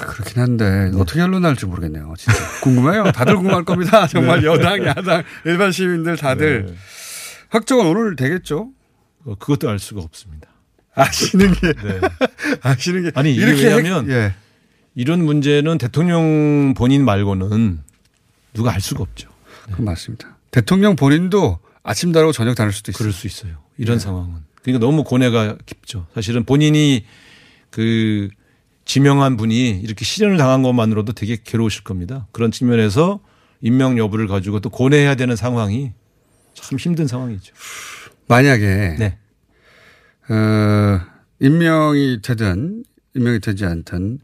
그렇긴 0.00 0.40
한데 0.40 0.90
어떻게 0.94 1.20
결론 1.20 1.42
날지 1.42 1.66
모르겠네요. 1.66 2.14
진짜 2.16 2.38
궁금해요. 2.62 3.12
다들 3.12 3.36
궁금할 3.36 3.64
겁니다. 3.64 4.06
정말 4.08 4.42
여당, 4.44 4.84
야당, 4.86 5.22
일반 5.44 5.70
시민들 5.70 6.16
다들 6.16 6.66
네. 6.66 6.74
확정은 7.50 7.86
오늘 7.86 8.16
되겠죠. 8.16 8.70
어, 9.24 9.34
그것도 9.38 9.68
알 9.68 9.78
수가 9.78 10.00
없습니다. 10.02 10.48
아시는 10.94 11.52
게 11.52 11.72
네. 11.72 12.00
아시는 12.62 13.04
게 13.04 13.10
아니 13.14 13.34
이게 13.34 13.44
왜냐하면 13.46 14.10
핵- 14.10 14.12
예. 14.16 14.34
이런 14.94 15.24
문제는 15.24 15.78
대통령 15.78 16.74
본인 16.76 17.04
말고는 17.04 17.80
누가 18.54 18.72
알 18.74 18.80
수가 18.80 19.02
없죠. 19.02 19.28
그건 19.66 19.84
맞습니다. 19.86 20.36
대통령 20.50 20.96
본인도 20.96 21.60
아침 21.82 22.12
다르고 22.12 22.32
저녁 22.32 22.54
다를 22.56 22.72
수도 22.72 22.90
있어요. 22.90 22.98
그럴 22.98 23.12
수 23.12 23.26
있어요. 23.26 23.58
이런 23.78 23.98
네. 23.98 24.04
상황은. 24.04 24.34
그러니까 24.62 24.84
너무 24.84 25.04
고뇌가 25.04 25.58
깊죠. 25.64 26.06
사실은 26.14 26.44
본인이 26.44 27.04
그 27.70 28.28
지명한 28.84 29.36
분이 29.36 29.80
이렇게 29.82 30.04
실현을 30.04 30.36
당한 30.36 30.62
것만으로도 30.62 31.12
되게 31.12 31.36
괴로우실 31.42 31.84
겁니다. 31.84 32.26
그런 32.32 32.50
측면에서 32.50 33.20
임명 33.60 33.96
여부를 33.96 34.26
가지고 34.26 34.58
또 34.60 34.68
고뇌해야 34.70 35.14
되는 35.14 35.36
상황이 35.36 35.92
참 36.54 36.78
힘든 36.78 37.06
상황이죠. 37.06 37.54
만약에 38.30 38.96
네. 38.96 39.18
어, 40.32 41.00
임명이 41.40 42.22
되든 42.22 42.84
임명이 43.16 43.40
되지 43.40 43.64
않든 43.64 44.20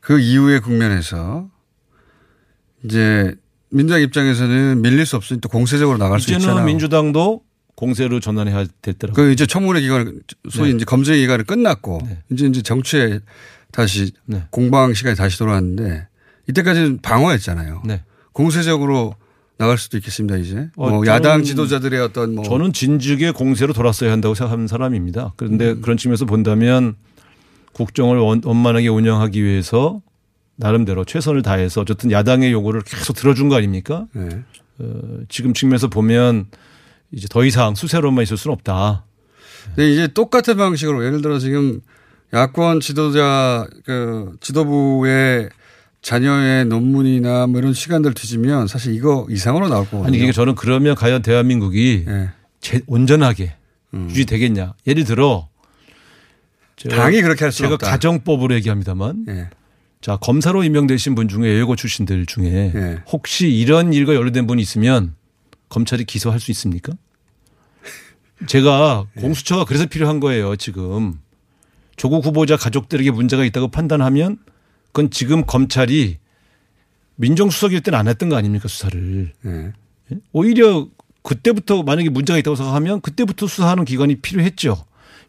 그 0.00 0.18
이후의 0.18 0.60
국면에서 0.60 1.48
이제 2.84 3.36
민주당 3.70 4.02
입장에서는 4.02 4.82
밀릴 4.82 5.06
수 5.06 5.14
없으니 5.14 5.40
또 5.40 5.48
공세적으로 5.48 5.98
나갈 5.98 6.18
수 6.18 6.30
이제는 6.30 6.40
있잖아요. 6.40 6.64
민주당도 6.64 7.42
공세로 7.76 8.18
전환해야 8.18 8.66
됐더라고요. 8.82 9.26
그 9.26 9.32
이제 9.32 9.46
청문회 9.46 9.82
기간 9.82 10.20
소위 10.50 10.70
네. 10.70 10.76
이제 10.76 10.84
검증 10.84 11.14
기간이 11.14 11.44
끝났고 11.44 12.00
이제 12.32 12.46
이제 12.46 12.60
정치에 12.60 13.20
다시 13.70 14.10
네. 14.24 14.46
공방 14.50 14.94
시간이 14.94 15.14
다시 15.14 15.38
돌아왔는데 15.38 16.08
이때까지는 16.48 17.02
방어했잖아요. 17.02 17.82
네. 17.84 18.02
공세적으로 18.32 19.14
나갈 19.58 19.76
수도 19.76 19.96
있겠습니다 19.96 20.36
이제. 20.36 20.70
어, 20.76 20.88
뭐 20.88 21.06
야당 21.06 21.42
지도자들의 21.42 22.00
어떤 22.00 22.36
뭐 22.36 22.44
저는 22.44 22.72
진즉에 22.72 23.32
공세로 23.32 23.72
돌았어야 23.72 24.10
한다고 24.12 24.34
생각하는 24.34 24.68
사람입니다. 24.68 25.34
그런데 25.36 25.72
음. 25.72 25.80
그런 25.82 25.96
측면에서 25.96 26.24
본다면 26.24 26.94
국정을 27.72 28.18
원, 28.18 28.40
원만하게 28.44 28.88
운영하기 28.88 29.42
위해서 29.42 30.00
나름대로 30.56 31.04
최선을 31.04 31.42
다해서 31.42 31.80
어쨌든 31.80 32.10
야당의 32.10 32.52
요구를 32.52 32.82
계속 32.82 33.14
들어준 33.14 33.48
거 33.48 33.56
아닙니까? 33.56 34.06
네. 34.12 34.28
어, 34.78 35.18
지금 35.28 35.52
측면에서 35.52 35.88
보면 35.88 36.46
이제 37.10 37.26
더 37.28 37.44
이상 37.44 37.74
수세로만 37.74 38.22
있을 38.22 38.36
수는 38.36 38.52
없다. 38.54 39.04
근데 39.74 39.90
이제 39.92 40.06
똑같은 40.06 40.56
방식으로 40.56 41.04
예를 41.04 41.20
들어 41.20 41.38
지금 41.38 41.80
야권 42.32 42.80
지도자 42.80 43.66
그 43.84 44.36
지도부의 44.40 45.48
자녀의 46.02 46.64
논문이나 46.66 47.46
뭐 47.48 47.58
이런 47.60 47.72
시간들 47.74 48.14
뒤지면 48.14 48.66
사실 48.68 48.94
이거 48.94 49.26
이상으로 49.30 49.68
나올 49.68 49.84
거거든요. 49.84 50.06
아니 50.06 50.18
그러니까 50.18 50.34
저는 50.34 50.54
그러면 50.54 50.94
과연 50.94 51.22
대한민국이 51.22 52.04
네. 52.06 52.28
제- 52.60 52.80
온전하게 52.86 53.54
유지되겠냐? 53.92 54.74
예를 54.86 55.04
들어 55.04 55.48
제가- 56.76 56.92
음. 56.92 56.96
당이 56.96 57.22
그렇게 57.22 57.44
할 57.44 57.50
제가 57.52 57.74
없다. 57.74 57.90
가정법으로 57.90 58.54
얘기합니다만 58.56 59.26
예. 59.28 59.50
자 60.00 60.16
검사로 60.16 60.62
임명되신 60.62 61.14
분 61.16 61.26
중에 61.28 61.58
예고 61.58 61.74
출신들 61.74 62.26
중에 62.26 62.72
예. 62.74 62.98
혹시 63.10 63.48
이런 63.48 63.92
일과 63.92 64.14
연루된 64.14 64.46
분이 64.46 64.62
있으면 64.62 65.14
검찰이 65.68 66.04
기소할 66.04 66.38
수 66.38 66.52
있습니까? 66.52 66.92
제가 68.46 69.06
예. 69.16 69.20
공수처가 69.20 69.64
그래서 69.64 69.86
필요한 69.86 70.20
거예요 70.20 70.54
지금 70.56 71.18
조국 71.96 72.24
후보자 72.24 72.56
가족들에게 72.56 73.10
문제가 73.10 73.44
있다고 73.44 73.68
판단하면 73.68 74.38
그건 74.98 75.10
지금 75.10 75.46
검찰이 75.46 76.18
민정수석일 77.14 77.82
때는 77.82 77.96
안 77.96 78.08
했던 78.08 78.28
거 78.28 78.34
아닙니까 78.34 78.66
수사를 78.66 79.32
예. 79.46 79.72
오히려 80.32 80.88
그때부터 81.22 81.84
만약에 81.84 82.08
문제가 82.08 82.36
있다고 82.36 82.56
생각하면 82.56 83.00
그때부터 83.00 83.46
수사하는 83.46 83.84
기관이 83.84 84.16
필요했죠. 84.16 84.84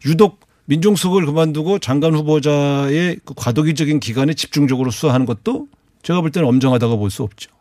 유독 0.06 0.40
민정수석을 0.64 1.24
그만두고 1.24 1.78
장관 1.78 2.14
후보자의 2.14 3.20
그 3.24 3.34
과도기적인 3.36 4.00
기관에 4.00 4.34
집중적으로 4.34 4.90
수사하는 4.90 5.24
것도 5.24 5.68
제가 6.02 6.20
볼 6.20 6.32
때는 6.32 6.48
엄정하다고 6.48 6.98
볼 6.98 7.08
수 7.10 7.22
없죠. 7.22 7.52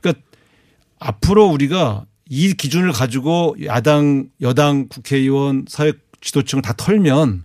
그러니까 0.00 0.22
앞으로 0.98 1.44
우리가 1.48 2.06
이 2.30 2.54
기준을 2.54 2.92
가지고 2.92 3.54
야당, 3.66 4.30
여당, 4.40 4.88
국회의원, 4.88 5.66
사회 5.68 5.92
지도층을 6.22 6.62
다 6.62 6.72
털면 6.74 7.44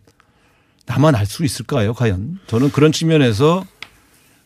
나만 0.86 1.16
알 1.16 1.26
수 1.26 1.44
있을까요, 1.46 1.94
과연? 1.94 2.40
저는 2.48 2.72
그런 2.72 2.92
측면에서 2.92 3.60
어, 3.60 3.66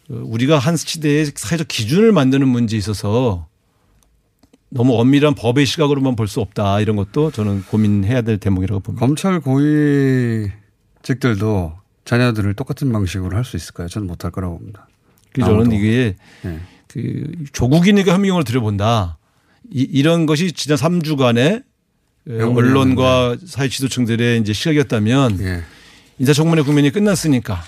우리가 0.09 0.57
한 0.59 0.77
시대의 0.77 1.31
사회적 1.35 1.67
기준을 1.67 2.11
만드는 2.11 2.47
문제에 2.47 2.77
있어서 2.77 3.47
너무 4.69 4.99
엄밀한 4.99 5.35
법의 5.35 5.65
시각으로만 5.65 6.15
볼 6.15 6.27
수 6.27 6.39
없다 6.41 6.81
이런 6.81 6.95
것도 6.95 7.31
저는 7.31 7.63
고민해야 7.63 8.21
될 8.21 8.37
대목이라고 8.37 8.79
봅니다. 8.81 9.05
검찰 9.05 9.39
고위직들도 11.01 11.73
자녀들을 12.05 12.53
똑같은 12.53 12.91
방식으로 12.91 13.35
할 13.35 13.43
수 13.43 13.55
있을까요? 13.57 13.87
저는 13.87 14.07
못할 14.07 14.31
거라고 14.31 14.57
봅니다. 14.59 14.87
저는. 15.39 15.71
이게 15.71 16.15
예. 16.45 16.59
그 16.87 17.31
조국인에게 17.53 18.11
현명을 18.11 18.43
들여본다. 18.43 19.17
이, 19.69 20.01
런 20.03 20.25
것이 20.25 20.53
지난 20.53 20.77
3주간의 20.77 21.63
언론과 22.29 23.37
사회 23.45 23.67
지도층들의 23.69 24.39
이제 24.39 24.53
시각이었다면 24.53 25.39
예. 25.41 25.63
인사청문회 26.19 26.61
국면이 26.63 26.89
끝났으니까 26.91 27.61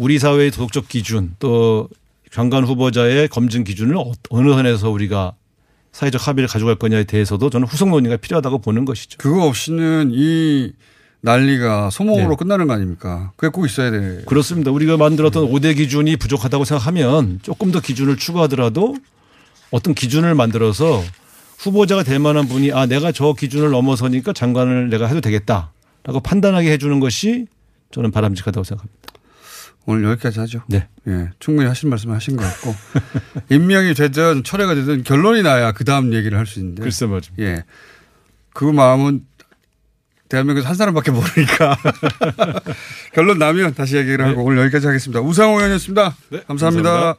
우리 0.00 0.18
사회의 0.18 0.50
도덕적 0.50 0.88
기준 0.88 1.34
또 1.38 1.86
장관 2.32 2.64
후보자의 2.64 3.28
검증 3.28 3.64
기준을 3.64 3.98
어- 3.98 4.12
어느 4.30 4.50
선에서 4.50 4.88
우리가 4.88 5.34
사회적 5.92 6.26
합의를 6.26 6.48
가져갈 6.48 6.76
거냐에 6.76 7.04
대해서도 7.04 7.50
저는 7.50 7.66
후속 7.66 7.90
논의가 7.90 8.16
필요하다고 8.16 8.60
보는 8.60 8.86
것이죠. 8.86 9.18
그거 9.18 9.44
없이는 9.44 10.10
이 10.14 10.72
난리가 11.20 11.90
소모로 11.90 12.30
네. 12.30 12.36
끝나는 12.36 12.66
거 12.66 12.72
아닙니까? 12.72 13.32
그게 13.36 13.50
꼭 13.50 13.66
있어야 13.66 13.90
돼. 13.90 14.22
그렇습니다. 14.24 14.70
우리가 14.70 14.96
만들었던 14.96 15.50
5대 15.50 15.76
기준이 15.76 16.16
부족하다고 16.16 16.64
생각하면 16.64 17.40
조금 17.42 17.70
더 17.70 17.80
기준을 17.80 18.16
추가하더라도 18.16 18.96
어떤 19.70 19.92
기준을 19.92 20.34
만들어서 20.34 21.02
후보자가 21.58 22.04
될 22.04 22.18
만한 22.20 22.48
분이 22.48 22.72
아, 22.72 22.86
내가 22.86 23.12
저 23.12 23.34
기준을 23.34 23.68
넘어서니까 23.70 24.32
장관을 24.32 24.88
내가 24.88 25.08
해도 25.08 25.20
되겠다라고 25.20 26.20
판단하게 26.24 26.72
해주는 26.72 27.00
것이 27.00 27.48
저는 27.90 28.12
바람직하다고 28.12 28.64
생각합니다. 28.64 29.09
오늘 29.90 30.04
여기까지 30.10 30.40
하죠. 30.40 30.62
네. 30.68 30.88
예. 31.08 31.30
충분히 31.38 31.68
하신 31.68 31.90
말씀 31.90 32.10
하신 32.10 32.36
것 32.36 32.44
같고. 32.44 32.74
임명이 33.50 33.94
되든 33.94 34.44
철회가 34.44 34.74
되든 34.74 35.02
결론이 35.04 35.42
나야 35.42 35.72
그 35.72 35.84
다음 35.84 36.12
얘기를 36.14 36.38
할 36.38 36.46
수 36.46 36.58
있는데. 36.60 36.82
글쎄 36.82 37.06
말입니다. 37.06 37.34
예. 37.40 37.64
그 38.54 38.64
마음은 38.64 39.24
대한민국에서 40.28 40.68
한 40.68 40.74
사람밖에 40.76 41.10
모르니까. 41.10 41.76
결론 43.14 43.38
나면 43.38 43.74
다시 43.74 43.96
얘기를 43.96 44.24
하고 44.24 44.44
오늘 44.44 44.58
여기까지 44.62 44.86
하겠습니다. 44.86 45.20
우상호 45.20 45.56
의원이었습니다. 45.56 46.14
감사합니다. 46.46 47.16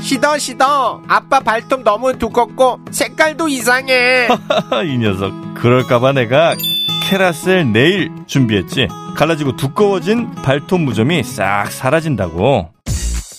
시더 0.00 0.38
시더 0.38 1.02
아빠 1.08 1.40
발톱 1.40 1.82
너무 1.82 2.16
두껍고 2.18 2.80
색깔도 2.90 3.48
이상해 3.48 4.28
이 4.86 4.96
녀석 4.98 5.32
그럴까봐 5.54 6.12
내가 6.12 6.54
캐라셀 7.10 7.72
네일 7.72 8.08
준비했지. 8.28 8.86
갈라지고 9.16 9.56
두꺼워진 9.56 10.30
발톱 10.44 10.80
무좀이 10.80 11.24
싹 11.24 11.66
사라진다고. 11.72 12.70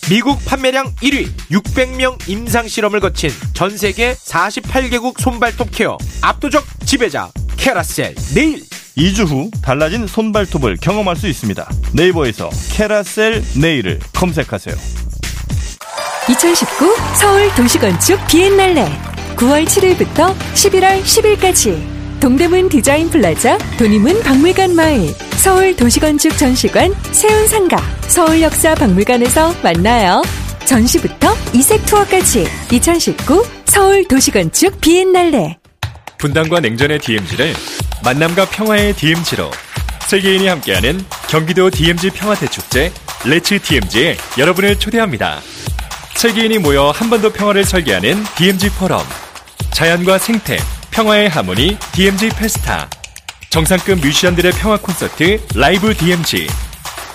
미국 0.09 0.43
판매량 0.43 0.93
1위 0.95 1.29
600명 1.49 2.27
임상 2.27 2.67
실험을 2.67 2.99
거친 2.99 3.29
전 3.53 3.77
세계 3.77 4.13
48개국 4.13 5.21
손발톱 5.21 5.69
케어. 5.71 5.97
압도적 6.21 6.65
지배자 6.85 7.29
캐라셀 7.55 8.13
네일. 8.35 8.61
2주 8.97 9.25
후 9.25 9.49
달라진 9.63 10.05
손발톱을 10.05 10.75
경험할 10.81 11.15
수 11.15 11.29
있습니다. 11.29 11.65
네이버에서 11.93 12.49
캐라셀 12.73 13.41
네일을 13.55 14.01
검색하세요. 14.13 14.75
2019 16.29 16.93
서울 17.15 17.49
도시건축 17.55 18.19
비엔날레 18.27 18.83
9월 19.37 19.63
7일부터 19.65 20.35
11월 20.55 21.01
10일까지 21.03 22.00
동대문 22.21 22.69
디자인 22.69 23.09
플라자 23.09 23.57
돈의문 23.79 24.21
박물관 24.21 24.75
마을 24.75 25.07
서울 25.37 25.75
도시건축 25.75 26.37
전시관 26.37 26.93
세운상가 27.11 27.77
서울역사 28.01 28.75
박물관에서 28.75 29.55
만나요. 29.63 30.21
전시부터 30.65 31.33
이색 31.55 31.83
투어까지 31.87 32.47
2019 32.71 33.43
서울 33.65 34.07
도시건축 34.07 34.79
비엔날레 34.79 35.57
분단과 36.19 36.59
냉전의 36.59 36.99
DMZ를 36.99 37.53
만남과 38.03 38.45
평화의 38.45 38.93
DMZ로 38.93 39.49
세계인이 40.01 40.47
함께하는 40.47 41.03
경기도 41.27 41.71
DMZ 41.71 42.11
평화대축제 42.11 42.91
Let's 43.25 43.59
DMZ에 43.59 44.15
여러분을 44.37 44.77
초대합니다. 44.77 45.39
세계인이 46.13 46.59
모여 46.59 46.91
한번더 46.91 47.33
평화를 47.33 47.63
설계하는 47.63 48.23
DMZ 48.37 48.69
포럼 48.77 49.01
자연과 49.71 50.19
생태, 50.19 50.57
평화의 50.91 51.29
하모니 51.29 51.77
DMZ 51.93 52.29
Festa 52.29 52.89
정상급 53.49 53.99
뮤지션들의 53.99 54.51
평화 54.53 54.77
콘서트 54.77 55.39
라이브 55.55 55.93
DMZ 55.93 56.47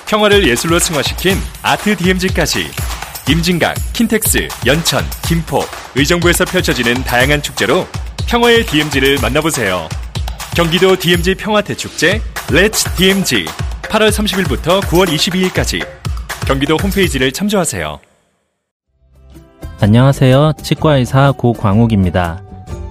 평화를 0.09 0.49
예술로 0.49 0.79
승화시킨 0.79 1.37
Art 1.63 1.95
DMZ까지 1.97 2.71
임진각, 3.29 3.75
킨텍스, 3.93 4.49
연천, 4.67 5.05
김포, 5.27 5.61
의정부에서 5.95 6.45
펼쳐지는 6.45 6.95
다양한 7.05 7.43
축제로 7.43 7.87
평화의 8.29 8.65
DMZ를 8.67 9.19
만나보세요. 9.21 9.89
경기도 10.55 10.97
DMZ 10.97 11.35
평화대축제 11.35 12.21
Let's 12.49 12.97
DMZ 12.97 13.47
8월 13.83 14.11
30일부터 14.11 14.81
9월 14.83 15.09
22일까지 15.09 15.87
경기도 16.47 16.77
홈페이지를 16.77 17.33
참조하세요. 17.33 17.99
안녕하세요. 19.81 20.53
치과의사 20.63 21.33
고광욱입니다. 21.33 22.46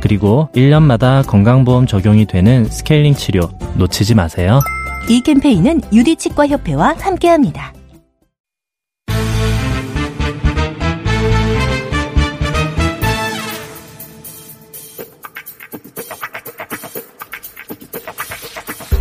그리고 0.00 0.48
1년마다 0.54 1.26
건강보험 1.26 1.86
적용이 1.86 2.26
되는 2.26 2.64
스케일링 2.64 3.14
치료 3.14 3.48
놓치지 3.76 4.14
마세요. 4.14 4.60
이 5.08 5.20
캠페인은 5.20 5.82
유디치과협회와 5.92 6.96
함께합니다. 6.98 7.72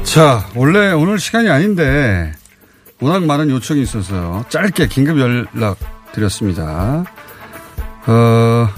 자, 0.03 0.47
원래 0.55 0.93
오늘 0.93 1.19
시간이 1.19 1.49
아닌데 1.49 2.31
워낙 3.01 3.25
많은 3.25 3.49
요청이 3.49 3.81
있어서 3.81 4.45
짧게 4.47 4.87
긴급 4.87 5.19
연락 5.19 5.77
드렸습니다. 6.13 7.03
어, 8.07 8.69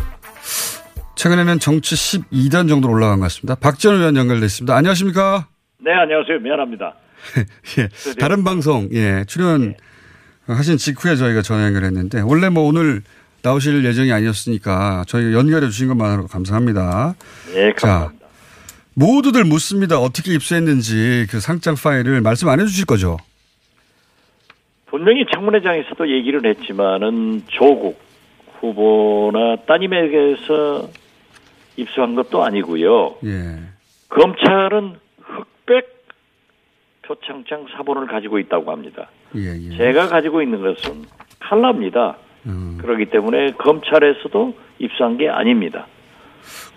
최근에는 1.21 1.58
정치 1.60 1.95
12단 1.95 2.69
정도로 2.69 2.93
올라간 2.93 3.17
것 3.19 3.23
같습니다. 3.23 3.56
박지원 3.56 3.97
의원 3.97 4.15
연결됐습니다. 4.15 4.75
안녕하십니까? 4.75 5.47
네, 5.80 5.91
안녕하세요. 5.91 6.39
미안합니다. 6.39 6.93
예, 7.80 7.89
다른 8.19 8.43
방송, 8.43 8.88
예, 8.93 9.23
출연 9.27 9.73
하신 10.45 10.77
직후에 10.77 11.15
저희가 11.15 11.41
전화 11.41 11.65
연결했는데, 11.65 12.21
원래 12.21 12.49
뭐 12.49 12.63
오늘 12.67 13.01
나오실 13.41 13.84
예정이 13.84 14.12
아니었으니까 14.13 15.06
저희가 15.08 15.34
연결해 15.34 15.67
주신 15.67 15.88
것만으로 15.88 16.27
감사합니다. 16.27 17.15
네, 17.51 17.71
감사합니다. 17.73 18.27
자, 18.27 18.27
모두들 18.93 19.43
묻습니다. 19.43 19.99
어떻게 19.99 20.34
입수했는지 20.36 21.25
그 21.32 21.39
상장 21.39 21.73
파일을 21.75 22.21
말씀 22.21 22.47
안 22.49 22.60
해 22.60 22.65
주실 22.65 22.86
거죠? 22.86 23.17
분명히 24.86 25.25
청문회장에서도 25.34 26.10
얘기를 26.12 26.45
했지만은 26.45 27.41
조국 27.47 27.99
후보나 28.60 29.56
따님에게서 29.67 30.89
입수한 31.78 32.16
것도 32.16 32.44
아니고요. 32.44 33.16
예. 33.24 33.60
검찰은 34.10 34.96
흑백 35.22 36.06
표창장 37.04 37.68
사본을 37.76 38.08
가지고 38.08 38.40
있다고 38.40 38.72
합니다. 38.72 39.10
예, 39.36 39.56
예. 39.56 39.78
제가 39.78 40.08
가지고 40.08 40.42
있는 40.42 40.62
것은 40.62 41.06
칼라입니다. 41.40 42.18
음. 42.48 42.78
그렇기 42.82 43.06
때문에 43.06 43.52
검찰에서도 43.52 44.54
입수한 44.80 45.18
게 45.18 45.30
아닙니다. 45.30 45.88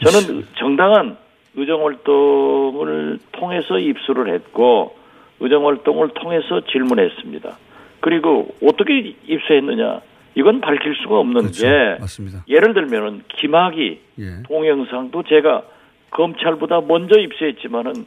저는 0.04 0.46
정당한 0.58 1.16
의정활동을 1.56 3.18
통해서 3.32 3.78
입수를 3.78 4.32
했고 4.34 4.96
의정활동을 5.40 6.10
통해서 6.10 6.60
질문했습니다. 6.66 7.56
그리고 8.00 8.54
어떻게 8.62 9.14
입수했느냐? 9.26 10.00
이건 10.34 10.60
밝힐 10.60 10.94
수가 11.02 11.18
없는 11.18 11.40
그렇죠. 11.42 11.62
게 11.66 11.96
맞습니다. 12.00 12.44
예를 12.48 12.72
들면은 12.74 13.22
김학이 13.38 14.00
예. 14.20 14.42
동영상도 14.44 15.24
제가 15.28 15.62
검찰보다 16.10 16.80
먼저 16.82 17.18
입수했지만은 17.18 18.06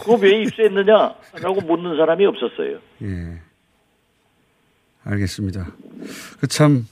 그거 0.00 0.14
왜 0.16 0.42
입수했느냐라고 0.42 1.60
묻는 1.66 1.96
사람이 1.96 2.24
없었어요. 2.26 2.78
예. 3.02 3.40
알겠습니다. 5.04 5.66
그 6.40 6.46
참 6.48 6.86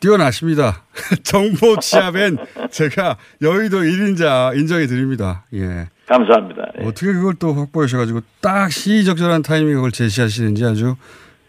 뛰어나십니다. 0.00 0.84
정보 1.24 1.76
취합엔 1.80 2.38
제가 2.70 3.16
여의도 3.42 3.78
1인자 3.78 4.56
인정해 4.56 4.86
드립니다. 4.86 5.44
예. 5.54 5.88
감사합니다. 6.06 6.62
예. 6.80 6.84
어떻게 6.86 7.12
그걸 7.12 7.34
또 7.38 7.52
확보하셔가지고 7.52 8.20
딱 8.40 8.70
시적절한 8.70 9.42
타이밍에 9.42 9.74
그걸 9.74 9.90
제시하시는지 9.90 10.64
아주 10.64 10.94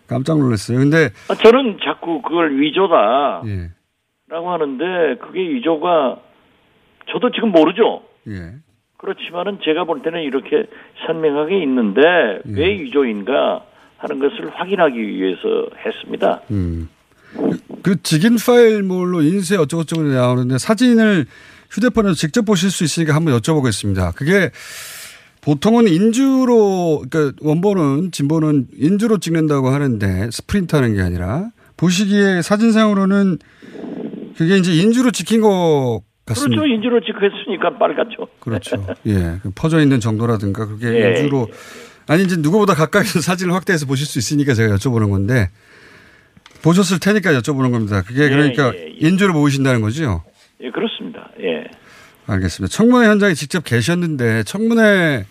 깜짝 0.09 0.39
놀랐어요. 0.39 0.79
근데 0.79 1.09
아, 1.29 1.35
저는 1.35 1.77
자꾸 1.83 2.21
그걸 2.21 2.59
위조다. 2.59 3.43
예. 3.45 3.69
라고 4.27 4.51
하는데 4.51 5.17
그게 5.21 5.41
위조가 5.41 6.19
저도 7.11 7.31
지금 7.31 7.51
모르죠. 7.51 8.03
예. 8.27 8.53
그렇지만은 8.97 9.59
제가 9.63 9.85
볼 9.85 10.01
때는 10.01 10.21
이렇게 10.23 10.65
선명하게 11.05 11.61
있는데 11.63 12.01
예. 12.01 12.51
왜 12.51 12.79
위조인가 12.81 13.63
하는 13.97 14.19
것을 14.19 14.49
확인하기 14.53 14.97
위해서 14.97 15.67
했습니다. 15.85 16.41
음. 16.51 16.89
그 17.83 18.01
직인 18.01 18.35
파일물로 18.37 19.21
인쇄 19.21 19.55
어쩌고저쩌고 19.55 20.07
나오는데 20.07 20.57
사진을 20.57 21.25
휴대폰에서 21.69 22.15
직접 22.15 22.43
보실 22.43 22.71
수 22.71 22.83
있으니까 22.83 23.15
한번 23.15 23.37
여쭤보겠습니다. 23.39 24.15
그게 24.15 24.49
보통은 25.49 25.87
인주로 25.87 27.03
그러니까 27.09 27.35
원본은 27.41 28.11
진본은 28.11 28.67
인주로 28.77 29.17
찍는다고 29.17 29.69
하는데 29.69 30.29
스프린트 30.29 30.75
하는 30.75 30.93
게 30.93 31.01
아니라 31.01 31.49
보시기에 31.75 32.43
사진상으로는 32.43 33.39
그게 34.37 34.57
이제 34.57 34.75
인주로 34.75 35.09
찍힌 35.09 35.41
것 35.41 36.01
같습니다. 36.27 36.61
그렇죠. 36.61 36.71
인주로 36.71 37.01
찍혔으니까 37.01 37.79
빨갛죠. 37.79 38.27
그렇죠. 38.39 38.85
예. 39.07 39.39
그 39.41 39.49
퍼져 39.55 39.81
있는 39.81 39.99
정도라든가 39.99 40.67
그게 40.67 40.87
예, 40.89 41.09
인주로 41.19 41.47
아니 42.05 42.25
이제 42.25 42.35
누구보다 42.37 42.75
가까이서 42.75 43.21
사진을 43.25 43.55
확대해서 43.55 43.87
보실 43.87 44.05
수 44.05 44.19
있으니까 44.19 44.53
제가 44.53 44.75
여쭤보는 44.75 45.09
건데 45.09 45.49
보셨을 46.61 46.99
테니까 46.99 47.33
여쭤보는 47.33 47.71
겁니다. 47.71 48.03
그게 48.03 48.25
예, 48.25 48.29
그러니까 48.29 48.71
예, 48.75 48.93
인주를 48.99 49.33
보이신다는 49.33 49.81
거죠? 49.81 50.21
예, 50.61 50.69
그렇습니다. 50.69 51.31
예. 51.41 51.71
알겠습니다. 52.27 52.71
청문회 52.71 53.07
현장에 53.07 53.33
직접 53.33 53.63
계셨는데 53.63 54.43
청문회 54.43 55.25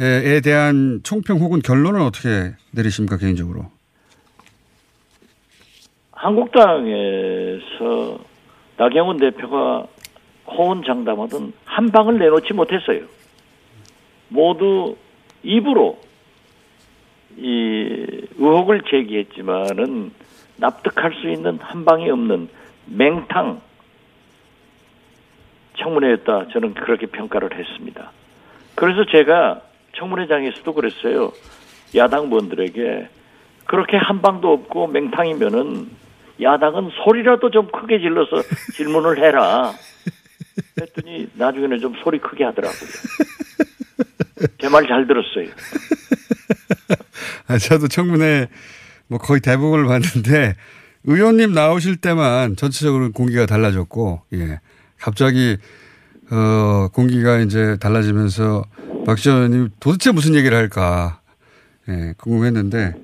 에 0.00 0.40
대한 0.40 1.00
총평 1.04 1.38
혹은 1.38 1.60
결론은 1.60 2.02
어떻게 2.02 2.54
내리십니까 2.72 3.16
개인적으로? 3.16 3.70
한국당에서 6.12 8.18
나경원 8.76 9.18
대표가 9.18 9.86
호언 10.46 10.82
장담하던 10.82 11.52
한 11.64 11.90
방을 11.90 12.18
내놓지 12.18 12.52
못했어요. 12.54 13.02
모두 14.28 14.96
입으로 15.42 15.98
이 17.36 18.26
의혹을 18.36 18.82
제기했지만은 18.90 20.12
납득할 20.56 21.14
수 21.14 21.30
있는 21.30 21.58
한 21.60 21.84
방이 21.84 22.10
없는 22.10 22.48
맹탕 22.86 23.60
청문회였다. 25.78 26.48
저는 26.52 26.74
그렇게 26.74 27.06
평가를 27.06 27.58
했습니다. 27.58 28.12
그래서 28.74 29.04
제가 29.06 29.62
청문회장에서도 29.98 30.72
그랬어요. 30.74 31.32
야당 31.96 32.24
의원들에게 32.24 33.08
그렇게 33.66 33.96
한 33.96 34.20
방도 34.22 34.52
없고 34.52 34.88
맹탕이면은 34.88 35.88
야당은 36.42 36.90
소리라도 37.04 37.50
좀 37.50 37.68
크게 37.70 37.98
질러서 38.00 38.42
질문을 38.74 39.18
해라. 39.18 39.72
했더니 40.80 41.28
나중에는 41.34 41.78
좀 41.80 41.94
소리 42.02 42.18
크게 42.18 42.44
하더라고요. 42.44 42.90
제 44.60 44.68
말 44.68 44.86
잘 44.86 45.06
들었어요. 45.06 45.48
아, 47.46 47.58
저도 47.58 47.88
청문회 47.88 48.48
뭐 49.08 49.18
거의 49.18 49.40
대부분을 49.40 49.84
봤는데 49.86 50.54
의원님 51.04 51.52
나오실 51.52 51.96
때만 51.96 52.56
전체적으로 52.56 53.12
공기가 53.12 53.46
달라졌고 53.46 54.22
예. 54.34 54.60
갑자기 54.98 55.56
어 56.30 56.88
공기가 56.92 57.38
이제 57.38 57.76
달라지면서 57.80 58.64
박지원 59.04 59.36
의원님 59.38 59.70
도대체 59.80 60.12
무슨 60.12 60.34
얘기를 60.34 60.56
할까 60.56 61.20
예, 61.88 62.14
궁금했는데 62.18 62.94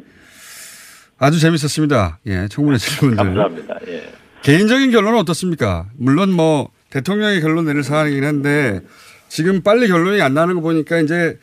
아주 1.19 1.39
재밌었습니다. 1.39 2.19
예, 2.27 2.49
청문회 2.49 2.79
질문들. 2.79 3.17
감사합니다. 3.25 3.75
예. 3.89 4.11
개인적인 4.43 4.91
결론은 4.91 5.19
어떻습니까? 5.19 5.87
물론 5.99 6.33
뭐 6.33 6.71
대통령이 6.89 7.41
결론 7.41 7.67
내릴 7.67 7.83
사안이긴 7.83 8.25
한데 8.25 8.81
지금 9.29 9.63
빨리 9.63 9.87
결론이 9.87 10.21
안 10.23 10.33
나는 10.33 10.55
거 10.57 10.61
보니까 10.63 10.99
이제 10.99 11.39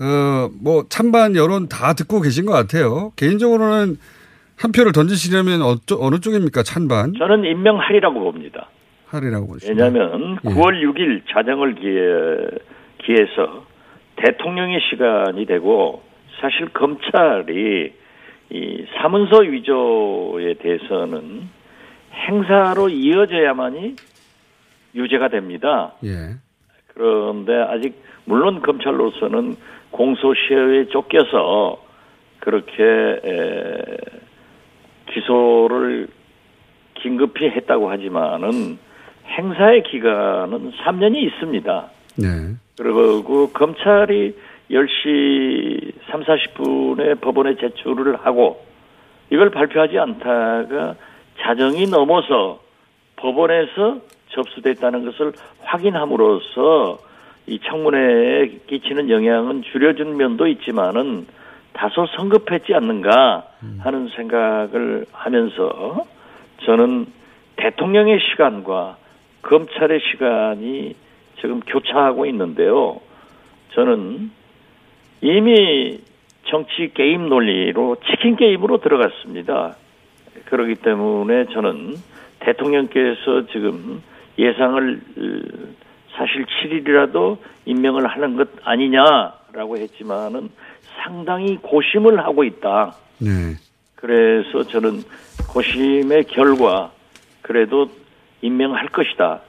어뭐 0.00 0.86
찬반 0.88 1.36
여론 1.36 1.68
다 1.68 1.92
듣고 1.92 2.20
계신 2.22 2.46
것 2.46 2.52
같아요. 2.52 3.12
개인적으로는 3.16 3.98
한 4.56 4.72
표를 4.72 4.92
던지시려면 4.92 5.60
어쩌, 5.62 5.96
어느 6.00 6.18
쪽입니까? 6.20 6.62
찬반? 6.62 7.12
저는 7.18 7.44
임명하리라고 7.44 8.18
봅니다. 8.18 8.68
하리라고 9.06 9.46
보십니다. 9.46 9.84
왜냐하면 9.84 10.38
예. 10.44 10.48
9월 10.48 10.82
6일 10.82 11.22
자정을 11.32 11.74
기해, 11.74 12.62
기해서 13.04 13.61
대통령의 14.22 14.80
시간이 14.88 15.46
되고 15.46 16.02
사실 16.40 16.68
검찰이 16.68 17.92
이 18.50 18.86
사문서 18.96 19.38
위조에 19.38 20.54
대해서는 20.54 21.48
행사로 22.14 22.88
이어져야만이 22.88 23.96
유죄가 24.94 25.28
됩니다. 25.28 25.92
예. 26.04 26.36
그런데 26.88 27.54
아직 27.54 28.02
물론 28.24 28.60
검찰로서는 28.60 29.56
공소시효에 29.90 30.88
쫓겨서 30.88 31.82
그렇게 32.40 32.82
에, 32.82 33.96
기소를 35.12 36.08
긴급히 36.94 37.46
했다고 37.46 37.90
하지만은 37.90 38.78
행사의 39.26 39.82
기간은 39.84 40.72
3년이 40.72 41.16
있습니다. 41.16 41.90
네. 42.18 42.56
그리고 42.76 43.50
검찰이 43.52 44.34
10시 44.70 45.92
3, 46.10 46.22
40분에 46.22 47.20
법원에 47.20 47.56
제출을 47.56 48.16
하고 48.24 48.64
이걸 49.30 49.50
발표하지 49.50 49.98
않다가 49.98 50.94
자정이 51.40 51.86
넘어서 51.86 52.60
법원에서 53.16 53.98
접수됐다는 54.30 55.04
것을 55.04 55.32
확인함으로써 55.60 56.98
이 57.46 57.58
청문회에 57.58 58.60
끼치는 58.66 59.10
영향은 59.10 59.62
줄여준 59.62 60.16
면도 60.16 60.46
있지만은 60.46 61.26
다소 61.72 62.06
성급했지 62.16 62.74
않는가 62.74 63.44
하는 63.80 64.08
생각을 64.14 65.06
하면서 65.12 66.04
저는 66.64 67.06
대통령의 67.56 68.20
시간과 68.30 68.96
검찰의 69.42 70.00
시간이 70.10 70.94
지금 71.42 71.60
교차하고 71.60 72.24
있는데요. 72.26 73.00
저는 73.74 74.30
이미 75.20 76.00
정치 76.44 76.90
게임 76.94 77.28
논리로 77.28 77.96
치킨 78.06 78.36
게임으로 78.36 78.78
들어갔습니다. 78.78 79.76
그렇기 80.46 80.76
때문에 80.76 81.46
저는 81.52 81.96
대통령께서 82.40 83.46
지금 83.52 84.02
예상을 84.38 85.00
어, 85.18 85.82
사실 86.16 86.46
7일이라도 86.46 87.38
임명을 87.66 88.06
하는 88.06 88.36
것 88.36 88.48
아니냐라고 88.62 89.78
했지만은 89.78 90.50
상당히 91.02 91.56
고심을 91.56 92.18
하고 92.20 92.44
있다. 92.44 92.94
네. 93.18 93.56
그래서 93.96 94.62
저는 94.64 95.02
고심의 95.48 96.24
결과 96.24 96.92
그래도 97.40 97.88
임명할 98.42 98.88
것이다. 98.88 99.40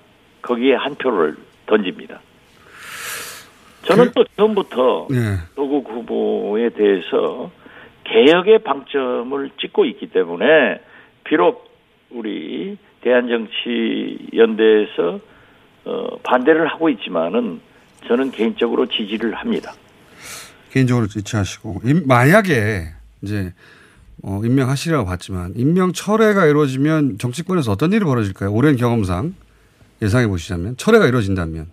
거기에 0.41 0.75
한 0.75 0.95
표를 0.95 1.35
던집니다. 1.65 2.21
저는 3.85 4.11
또 4.15 4.23
처음부터 4.37 5.07
네. 5.09 5.37
조국 5.55 5.89
후보에 5.89 6.69
대해서 6.69 7.51
개혁의 8.05 8.63
방점을 8.63 9.49
찍고 9.59 9.83
있기 9.85 10.07
때문에 10.11 10.45
비록 11.25 11.69
우리 12.09 12.77
대한정치연대에서 13.01 15.19
어, 15.85 16.17
반대를 16.23 16.67
하고 16.67 16.87
있지만은 16.89 17.59
저는 18.07 18.31
개인적으로 18.31 18.85
지지를 18.87 19.33
합니다. 19.35 19.73
개인적으로 20.71 21.07
지지하시고 21.07 21.81
임- 21.85 22.07
만약에 22.07 22.85
이제 23.21 23.53
어, 24.23 24.39
임명하시라고 24.43 25.05
봤지만 25.05 25.53
임명 25.57 25.91
철회가 25.91 26.45
이루어지면 26.45 27.17
정치권에서 27.17 27.73
어떤 27.73 27.91
일이 27.91 28.05
벌어질까요? 28.05 28.51
오랜 28.53 28.77
경험상 28.77 29.35
예상해 30.03 30.27
보시자면 30.27 30.75
철회가 30.77 31.07
이루어진다면 31.07 31.67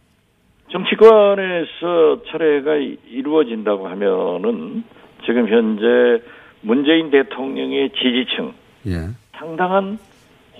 정치권에서 0.70 2.22
철회가 2.30 2.76
이- 2.76 2.96
이루어진다고 3.10 3.88
하면은 3.88 4.84
지금 5.26 5.48
현재 5.48 6.22
문재인 6.62 7.10
대통령의 7.10 7.90
지지층 7.90 8.52
예 8.86 9.08
상당한 9.36 9.98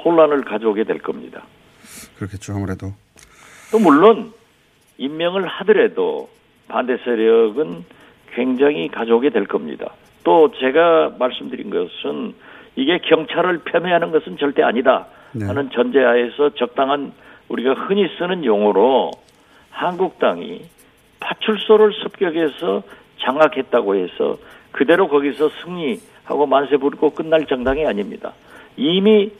혼란을 0.05 0.43
가져오게 0.43 0.85
될 0.85 0.99
겁니다. 0.99 1.43
그렇겠죠 2.18 2.55
아무래도 2.55 2.93
또 3.71 3.79
물론 3.79 4.33
임명을 4.99 5.47
하더라도 5.47 6.29
반대 6.68 6.97
세력은 7.05 7.85
굉장히 8.35 8.89
가져오게 8.89 9.31
될 9.31 9.47
겁니다. 9.47 9.93
또 10.25 10.51
제가 10.61 11.14
말씀드린 11.18 11.71
것은 11.71 12.35
이게 12.77 12.99
경찰을 12.99 13.62
폄훼하는 13.64 14.11
것은 14.11 14.37
절대 14.39 14.62
아니다 14.62 15.07
네. 15.33 15.47
하는 15.47 15.71
전제하에서 15.71 16.51
적당한 16.55 17.12
우리가 17.51 17.75
흔히 17.75 18.09
쓰는 18.19 18.45
용어로 18.45 19.11
한국당이 19.71 20.63
파출소를 21.19 21.93
습격해서 22.03 22.83
장악했다고 23.21 23.97
해서 23.97 24.39
그대로 24.73 25.09
거기서 25.09 25.51
승리하고 25.63 26.47
만세 26.47 26.77
부르고 26.77 27.11
끝날 27.11 27.47
정당이 27.47 27.85
아닙니다. 27.87 28.33
이미 28.77 29.31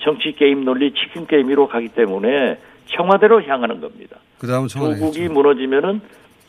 정치 0.00 0.32
게임 0.32 0.64
논리 0.64 0.92
치킨 0.92 1.26
게임으로 1.26 1.68
가기 1.68 1.88
때문에 1.88 2.58
청와대로 2.86 3.42
향하는 3.42 3.80
겁니다. 3.80 4.16
그 4.38 4.46
청와대 4.46 4.98
조국이 4.98 5.28
무너지면은 5.28 6.00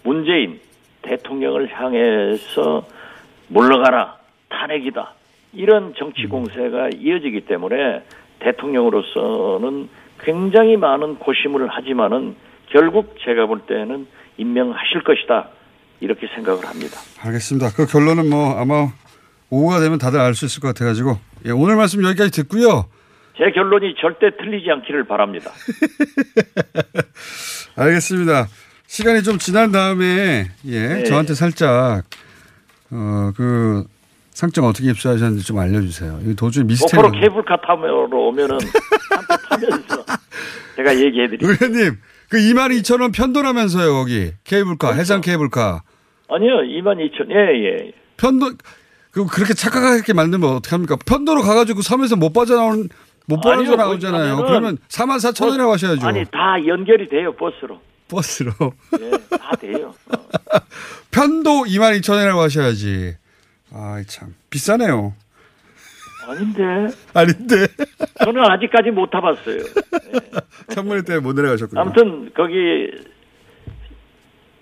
문재인 0.04 0.60
대통령을 1.04 1.70
향해서 1.72 2.84
물러가라 3.48 4.18
탄핵이다 4.50 5.14
이런 5.54 5.94
정치 5.96 6.26
공세가 6.26 6.90
이어지기 6.90 7.42
때문에 7.42 8.02
대통령으로서는 8.40 9.90
굉장히 10.24 10.78
많은 10.78 11.16
고심을 11.18 11.68
하지만은 11.70 12.36
결국 12.72 13.16
제가 13.26 13.46
볼 13.48 13.62
때는 13.68 14.08
임명하실 14.38 15.04
것이다 15.04 15.50
이렇게 16.00 16.28
생각을 16.36 16.66
합니다. 16.66 17.00
알겠습니다. 17.22 17.72
그 17.76 17.86
결론은 17.86 18.30
뭐 18.30 18.58
아마 18.60 18.88
오후가 19.50 19.80
되면 19.80 19.98
다들 19.98 20.20
알 20.20 20.34
수 20.34 20.46
있을 20.46 20.62
것 20.62 20.70
같아가지고 20.70 21.18
예, 21.46 21.52
오늘 21.52 21.76
말씀 21.76 22.04
여기까지 22.04 22.32
듣고요. 22.32 22.86
제 23.38 23.52
결론이 23.52 23.96
절대 24.00 24.30
틀리지 24.38 24.70
않기를 24.72 25.06
바랍니다. 25.06 25.52
알겠습니다. 27.76 28.48
시간이 28.88 29.24
좀 29.24 29.38
지난 29.38 29.72
다음에 29.72 30.48
예 30.66 30.88
네. 30.88 31.04
저한테 31.04 31.34
살짝 31.34 32.04
어 32.92 33.32
그 33.36 33.86
상장 34.34 34.66
어떻게 34.66 34.90
입수하셨는지 34.90 35.46
좀 35.46 35.60
알려주세요. 35.60 36.20
이 36.26 36.36
도저히 36.36 36.64
미스테리. 36.66 37.02
목포로 37.02 37.20
케이블카 37.20 37.58
타면로 37.66 38.28
오면은 38.30 38.58
타면서 39.50 40.06
제가 40.78 40.96
얘기해드릴게요. 40.96 41.50
의원님 41.50 41.98
그 42.30 42.38
2만 42.38 42.72
2천 42.82 43.02
원 43.02 43.12
편도라면서요 43.12 43.94
거기 43.94 44.32
케이블카 44.46 44.94
해상 44.94 45.20
케이블카 45.22 45.84
아니요 46.30 46.52
2만 46.62 46.96
2천 46.98 47.30
예예 47.30 47.92
편도 48.18 48.54
그 49.12 49.26
그렇게 49.28 49.54
착각하게 49.54 50.14
만들면 50.14 50.50
어떻게 50.50 50.74
합니까? 50.74 50.96
편도로 51.06 51.42
가가지고 51.42 51.82
섬에서 51.82 52.16
못 52.16 52.32
빠져나오는 52.32 52.88
못 53.28 53.46
아니요, 53.46 53.72
빠져 53.72 53.76
나오잖아요. 53.76 54.36
거기 54.38 54.48
가면은 54.48 54.48
그러면 54.48 54.78
4만 54.88 55.18
4천 55.18 55.48
원이라고 55.48 55.74
하셔야죠. 55.74 56.08
아니 56.08 56.24
다 56.26 56.56
연결이 56.66 57.10
돼요 57.10 57.36
버스로. 57.36 57.80
버스로 58.08 58.52
예, 59.02 59.12
다 59.38 59.52
돼요. 59.60 59.94
편도 61.12 61.64
2만 61.66 62.00
2천 62.00 62.14
원이라고 62.14 62.40
하셔야지. 62.42 63.16
아참 63.74 64.36
비싸네요. 64.50 65.14
아닌데. 66.28 66.96
아닌데. 67.14 67.56
저는 68.24 68.44
아직까지 68.44 68.92
못 68.92 69.10
타봤어요. 69.10 69.64
청문회 70.70 71.02
때문에 71.04 71.20
못 71.24 71.34
내려가셨군요. 71.34 71.82
아무튼 71.82 72.32
거기 72.36 72.92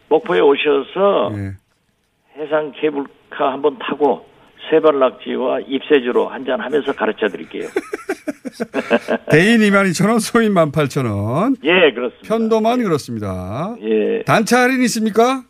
목포에 0.10 0.39
오셔서 0.39 1.32
예. 1.38 1.53
해상 2.41 2.72
케이블카 2.80 3.51
한번 3.51 3.78
타고 3.80 4.26
세발낙지와 4.70 5.62
입세주로 5.68 6.30
한잔 6.30 6.60
하면서 6.62 6.93
가르쳐 6.93 7.28
드릴게요. 7.28 7.68
대인 9.32 9.60
2만 9.62 9.89
2천 9.89 10.10
원, 10.10 10.20
소인 10.20 10.53
1만 10.53 10.72
8천 10.72 11.05
원. 11.12 11.55
예, 11.64 11.91
그렇습니다. 11.93 12.28
편도만 12.28 12.84
그렇습니다. 12.84 13.76
예. 13.82 14.24
단체 14.24 14.55
할인 14.55 14.82
있습니까? 14.84 15.43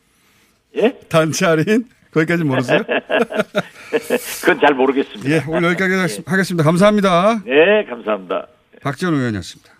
예? 0.75 0.97
단체 1.09 1.45
할인? 1.45 1.85
거기까지 2.11 2.43
모르세요? 2.43 2.79
그건 4.41 4.59
잘 4.59 4.73
모르겠습니다. 4.73 5.29
예, 5.29 5.43
오늘 5.47 5.69
여기까지 5.69 6.23
하겠습니다. 6.25 6.63
감사합니다. 6.63 7.41
네, 7.45 7.85
감사합니다. 7.87 8.47
박지원 8.81 9.13
의원이었습니다. 9.15 9.71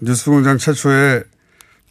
뉴스공장 0.00 0.58
최초의 0.58 1.24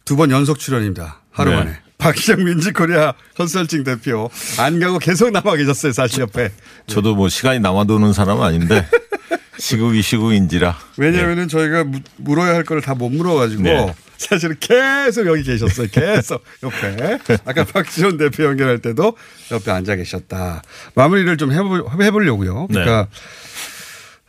두 0.04 0.16
번 0.16 0.30
연속 0.30 0.58
출연입니다. 0.58 1.22
하루 1.30 1.50
네. 1.50 1.56
만에. 1.56 1.83
박희정 1.98 2.44
민지코리아 2.44 3.14
컨설팅 3.36 3.84
대표 3.84 4.30
안 4.58 4.78
가고 4.80 4.98
계속 4.98 5.30
남아 5.30 5.56
계셨어요 5.56 5.92
사실 5.92 6.20
옆에. 6.20 6.50
저도 6.86 7.14
뭐 7.14 7.28
시간이 7.28 7.60
남아도는 7.60 8.12
사람은 8.12 8.42
아닌데 8.42 8.86
시국이 9.58 10.02
시국인지라. 10.02 10.76
왜냐면은 10.96 11.48
저희가 11.48 11.84
무- 11.84 12.00
물어야 12.18 12.54
할 12.54 12.64
거를 12.64 12.82
다못 12.82 13.12
물어가지고 13.12 13.62
네. 13.62 13.94
사실은 14.18 14.56
계속 14.60 15.26
여기 15.26 15.42
계셨어요. 15.42 15.86
계속 15.90 16.42
옆에. 16.62 17.18
아까 17.44 17.64
박지원 17.72 18.16
대표 18.16 18.44
연결할 18.44 18.78
때도 18.80 19.16
옆에 19.52 19.70
앉아 19.70 19.96
계셨다. 19.96 20.62
마무리를 20.94 21.36
좀 21.36 21.52
해보, 21.52 21.88
해보려고요. 22.02 22.66
그러니까 22.68 23.08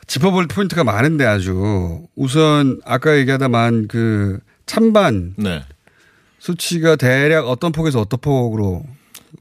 짚어볼 0.08 0.48
포인트가 0.48 0.84
많은데 0.84 1.26
아주 1.26 2.02
우선 2.16 2.80
아까 2.86 3.18
얘기하다만 3.18 3.88
그 3.88 4.40
찬반 4.68 5.34
네. 5.38 5.64
수치가 6.46 6.96
대략 6.96 7.48
어떤 7.48 7.72
폭에서 7.72 8.00
어떤 8.02 8.20
폭으로 8.20 8.84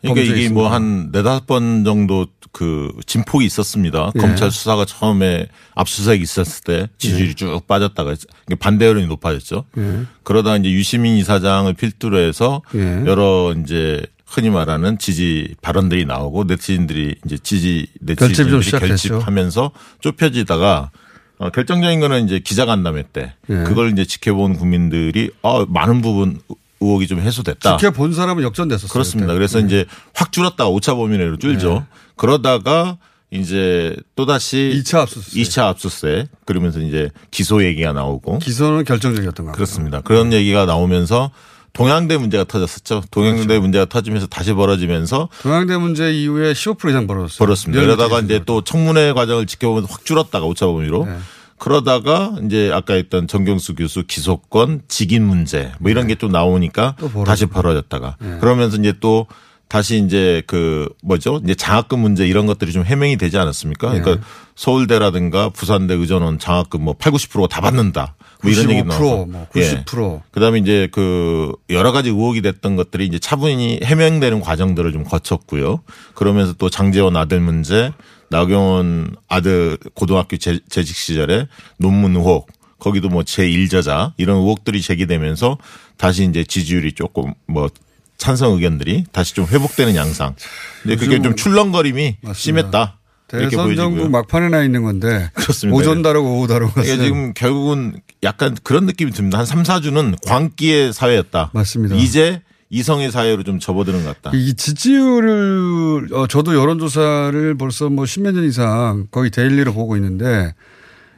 그러니까 0.00 0.22
이게? 0.22 0.48
뭐 0.48 0.68
한 0.68 1.10
네다섯 1.12 1.46
번 1.46 1.84
정도 1.84 2.26
그 2.50 2.90
진폭이 3.06 3.44
있었습니다. 3.44 4.12
예. 4.14 4.18
검찰 4.20 4.50
수사가 4.50 4.84
처음에 4.86 5.48
압수수색 5.74 6.22
있었을 6.22 6.64
때 6.64 6.88
지지율이 6.98 7.30
예. 7.30 7.34
쭉 7.34 7.66
빠졌다가 7.66 8.14
이게 8.46 8.54
반대 8.54 8.86
여론이 8.86 9.06
높아졌죠. 9.06 9.64
예. 9.76 10.02
그러다 10.22 10.56
이제 10.56 10.70
유시민 10.70 11.16
이사장을 11.16 11.72
필두로 11.74 12.18
해서 12.18 12.62
예. 12.74 13.04
여러 13.06 13.54
이제 13.62 14.02
흔히 14.26 14.48
말하는 14.50 14.98
지지 14.98 15.54
발언들이 15.60 16.06
나오고 16.06 16.44
네티즌들이 16.44 17.16
이제 17.26 17.36
지지 17.38 17.86
네티즌들이. 18.00 18.70
결집하면서 18.70 19.70
좁혀지다가 20.00 20.90
어, 21.38 21.50
결정적인 21.50 22.00
거는 22.00 22.24
이제 22.24 22.38
기자간담회 22.38 23.04
때 23.12 23.34
예. 23.50 23.54
그걸 23.64 23.90
이제 23.92 24.04
지켜본 24.04 24.56
국민들이 24.56 25.30
어, 25.42 25.66
많은 25.66 26.00
부분 26.00 26.38
의혹이 26.80 27.06
좀 27.06 27.20
해소됐다. 27.20 27.76
지켜본 27.76 28.12
사람은 28.14 28.42
역전됐었어요. 28.42 28.92
그렇습니다. 28.92 29.28
그때. 29.28 29.38
그래서 29.38 29.58
네. 29.60 29.66
이제 29.66 29.84
확 30.14 30.32
줄었다가 30.32 30.70
5차 30.70 30.96
범위내로 30.96 31.38
줄죠. 31.38 31.86
그러다가 32.16 32.98
이제 33.30 33.96
또다시 34.14 34.82
2차 34.84 35.00
압수수색. 35.00 35.42
2차 35.42 35.64
압수수색 35.64 36.28
그러면서 36.44 36.78
이제 36.80 37.10
기소 37.30 37.64
얘기가 37.64 37.92
나오고 37.92 38.38
기소는 38.38 38.84
결정적이었던 38.84 39.46
것 39.46 39.52
같아요. 39.52 39.54
그렇습니다. 39.54 40.00
그런 40.02 40.32
얘기가 40.32 40.66
나오면서 40.66 41.30
동양대 41.72 42.16
문제가 42.18 42.44
터졌었죠. 42.44 43.02
동양대 43.10 43.46
그렇죠. 43.46 43.60
문제가 43.60 43.84
터지면서 43.86 44.28
다시 44.28 44.52
벌어지면서 44.52 45.28
동양대 45.42 45.76
문제 45.78 46.12
이후에 46.12 46.52
15% 46.52 46.90
이상 46.90 47.08
벌어졌어요. 47.08 47.38
벌었습니다. 47.38 47.82
그러다가. 47.82 48.20
이제 48.20 48.40
또 48.46 48.62
청문회 48.62 49.12
과정을 49.12 49.46
지켜보면 49.46 49.86
확 49.90 50.04
줄었다가 50.04 50.46
5차 50.46 50.60
범위로 50.72 51.06
네. 51.06 51.18
그러다가 51.58 52.34
이제 52.44 52.70
아까 52.72 52.94
했던 52.94 53.26
정경수 53.26 53.74
교수 53.74 54.04
기소권 54.06 54.82
직인 54.88 55.24
문제 55.24 55.72
뭐 55.78 55.90
이런 55.90 56.06
게좀 56.06 56.32
나오니까 56.32 56.96
또. 56.98 57.24
다시 57.24 57.46
벌어졌다가 57.46 58.16
네. 58.20 58.38
그러면서 58.40 58.76
이제 58.76 58.92
또 59.00 59.26
다시 59.68 59.98
이제 59.98 60.42
그 60.46 60.88
뭐죠 61.02 61.40
이제 61.42 61.54
장학금 61.54 61.98
문제 61.98 62.26
이런 62.26 62.46
것들이 62.46 62.70
좀 62.72 62.84
해명이 62.84 63.16
되지 63.16 63.38
않았습니까? 63.38 63.92
네. 63.92 64.00
그러니까 64.00 64.26
서울대라든가 64.56 65.48
부산대 65.50 65.94
의전원 65.94 66.38
장학금 66.38 66.82
뭐 66.82 66.94
8, 66.94 67.12
90%가 67.12 67.48
다 67.48 67.60
받는다. 67.60 68.14
뭐 68.42 68.52
이런 68.52 68.70
얘기 68.70 68.82
95%, 68.82 68.86
나와서 68.86 69.26
뭐 69.26 69.46
예. 69.56 69.84
90%. 69.84 70.20
그다음에 70.30 70.58
이제 70.58 70.88
그 70.92 71.52
여러 71.70 71.92
가지 71.92 72.10
의혹이 72.10 72.42
됐던 72.42 72.76
것들이 72.76 73.06
이제 73.06 73.18
차분히 73.18 73.80
해명되는 73.82 74.40
과정들을 74.40 74.92
좀 74.92 75.02
거쳤고요. 75.02 75.80
그러면서 76.14 76.52
또 76.52 76.68
장재원 76.68 77.16
아들 77.16 77.40
문제, 77.40 77.92
나경원 78.34 79.14
아들 79.28 79.78
고등학교 79.94 80.36
재, 80.36 80.58
재직 80.68 80.96
시절에 80.96 81.46
논문 81.78 82.16
의혹, 82.16 82.48
거기도 82.80 83.08
뭐 83.08 83.22
제1저자 83.22 84.12
이런 84.16 84.38
의혹들이 84.38 84.82
제기되면서 84.82 85.56
다시 85.96 86.24
이제 86.24 86.42
지지율이 86.42 86.92
조금 86.92 87.32
뭐 87.46 87.70
찬성 88.16 88.54
의견들이 88.54 89.04
다시 89.12 89.34
좀 89.34 89.46
회복되는 89.46 89.94
양상. 89.94 90.34
근데 90.82 90.96
그게 90.96 91.22
좀 91.22 91.36
출렁거림이 91.36 92.16
심했다. 92.34 92.98
이렇게 93.32 93.50
대선. 93.50 93.74
정부 93.76 94.08
막판에 94.08 94.48
나 94.48 94.64
있는 94.64 94.82
건데 94.82 95.30
그렇습니다. 95.34 95.76
오전 95.76 96.02
다르고 96.02 96.38
오후 96.38 96.46
다르고 96.46 96.72
그러니까 96.72 97.02
지금 97.02 97.34
결국은 97.34 98.00
약간 98.22 98.56
그런 98.62 98.86
느낌이 98.86 99.12
듭니다. 99.12 99.38
한 99.38 99.46
3, 99.46 99.62
4주는 99.62 100.16
광기의 100.26 100.92
사회였다. 100.92 101.50
맞습니다. 101.52 101.96
이제 101.96 102.42
이성의 102.70 103.10
사회로 103.12 103.42
좀 103.44 103.58
접어드는 103.58 104.04
것 104.04 104.22
같다. 104.22 104.36
이 104.36 104.54
지지율을 104.54 106.08
어, 106.12 106.26
저도 106.26 106.54
여론조사를 106.54 107.56
벌써 107.56 107.88
뭐 107.88 108.06
십몇 108.06 108.34
년 108.34 108.44
이상 108.44 109.06
거의 109.10 109.30
daily로 109.30 109.72
보고 109.72 109.96
있는데 109.96 110.54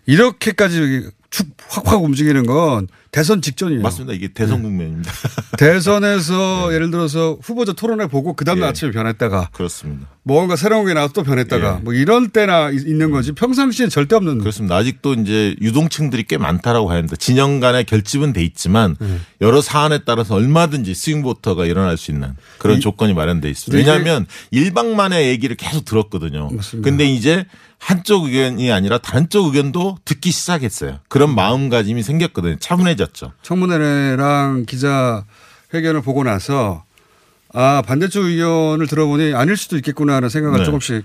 이렇게까지 0.07 1.11
축 1.30 1.49
확확 1.68 2.03
움직이는 2.03 2.47
건 2.47 2.88
대선 3.16 3.40
직전이에요. 3.40 3.80
맞습니다. 3.80 4.12
이게 4.12 4.28
대선 4.28 4.62
국면입니다. 4.62 5.10
대선에서 5.56 6.68
예를 6.74 6.90
들어서 6.90 7.38
후보자 7.42 7.72
토론회 7.72 8.08
보고 8.08 8.34
그 8.34 8.44
다음날 8.44 8.66
예. 8.66 8.70
아침에 8.70 8.90
변했다가 8.90 9.48
그렇습니다. 9.52 10.06
뭔가 10.22 10.54
새로운 10.54 10.84
게 10.86 10.92
나와서 10.92 11.14
또 11.14 11.22
변했다가 11.22 11.76
예. 11.78 11.82
뭐 11.82 11.94
이런 11.94 12.28
때나 12.28 12.68
이- 12.70 12.76
있는 12.76 13.10
거지 13.10 13.32
평상시엔 13.32 13.88
절대 13.88 14.16
없는 14.16 14.40
그렇습니다. 14.40 14.76
아직도 14.76 15.14
이제 15.14 15.56
유동층들이 15.62 16.24
꽤 16.24 16.36
많다라고 16.36 16.90
합니다. 16.90 17.16
진영 17.16 17.58
간의 17.58 17.84
결집은 17.84 18.34
돼 18.34 18.44
있지만 18.44 18.96
네. 19.00 19.18
여러 19.40 19.62
사안에 19.62 20.00
따라서 20.04 20.34
얼마든지 20.34 20.94
스윙보터가 20.94 21.64
일어날 21.64 21.96
수 21.96 22.10
있는 22.10 22.34
그런 22.58 22.76
이- 22.76 22.80
조건이 22.80 23.14
마련돼 23.14 23.48
있습니다. 23.48 23.78
왜냐하면 23.78 24.26
일방만의 24.50 25.28
얘기를 25.28 25.56
계속 25.56 25.86
들었거든요. 25.86 26.50
맞습니다. 26.50 26.84
근데 26.86 27.06
이제 27.06 27.46
한쪽 27.78 28.24
의견이 28.24 28.72
아니라 28.72 28.96
다른 28.98 29.28
쪽 29.28 29.46
의견도 29.46 29.98
듣기 30.06 30.30
시작했어요. 30.30 30.98
그런 31.08 31.34
마음가짐이 31.34 32.02
생겼거든요. 32.02 32.56
차분해 32.58 32.96
졌죠. 33.07 33.32
청문회랑 33.42 34.64
기자 34.66 35.24
회견을 35.74 36.02
보고 36.02 36.24
나서 36.24 36.84
아 37.52 37.82
반대쪽 37.86 38.24
의견을 38.26 38.86
들어보니 38.86 39.34
아닐 39.34 39.57
수도 39.57 39.76
있겠구나라는 39.76 40.28
생각을 40.28 40.59
네. 40.59 40.64
조금씩 40.64 41.04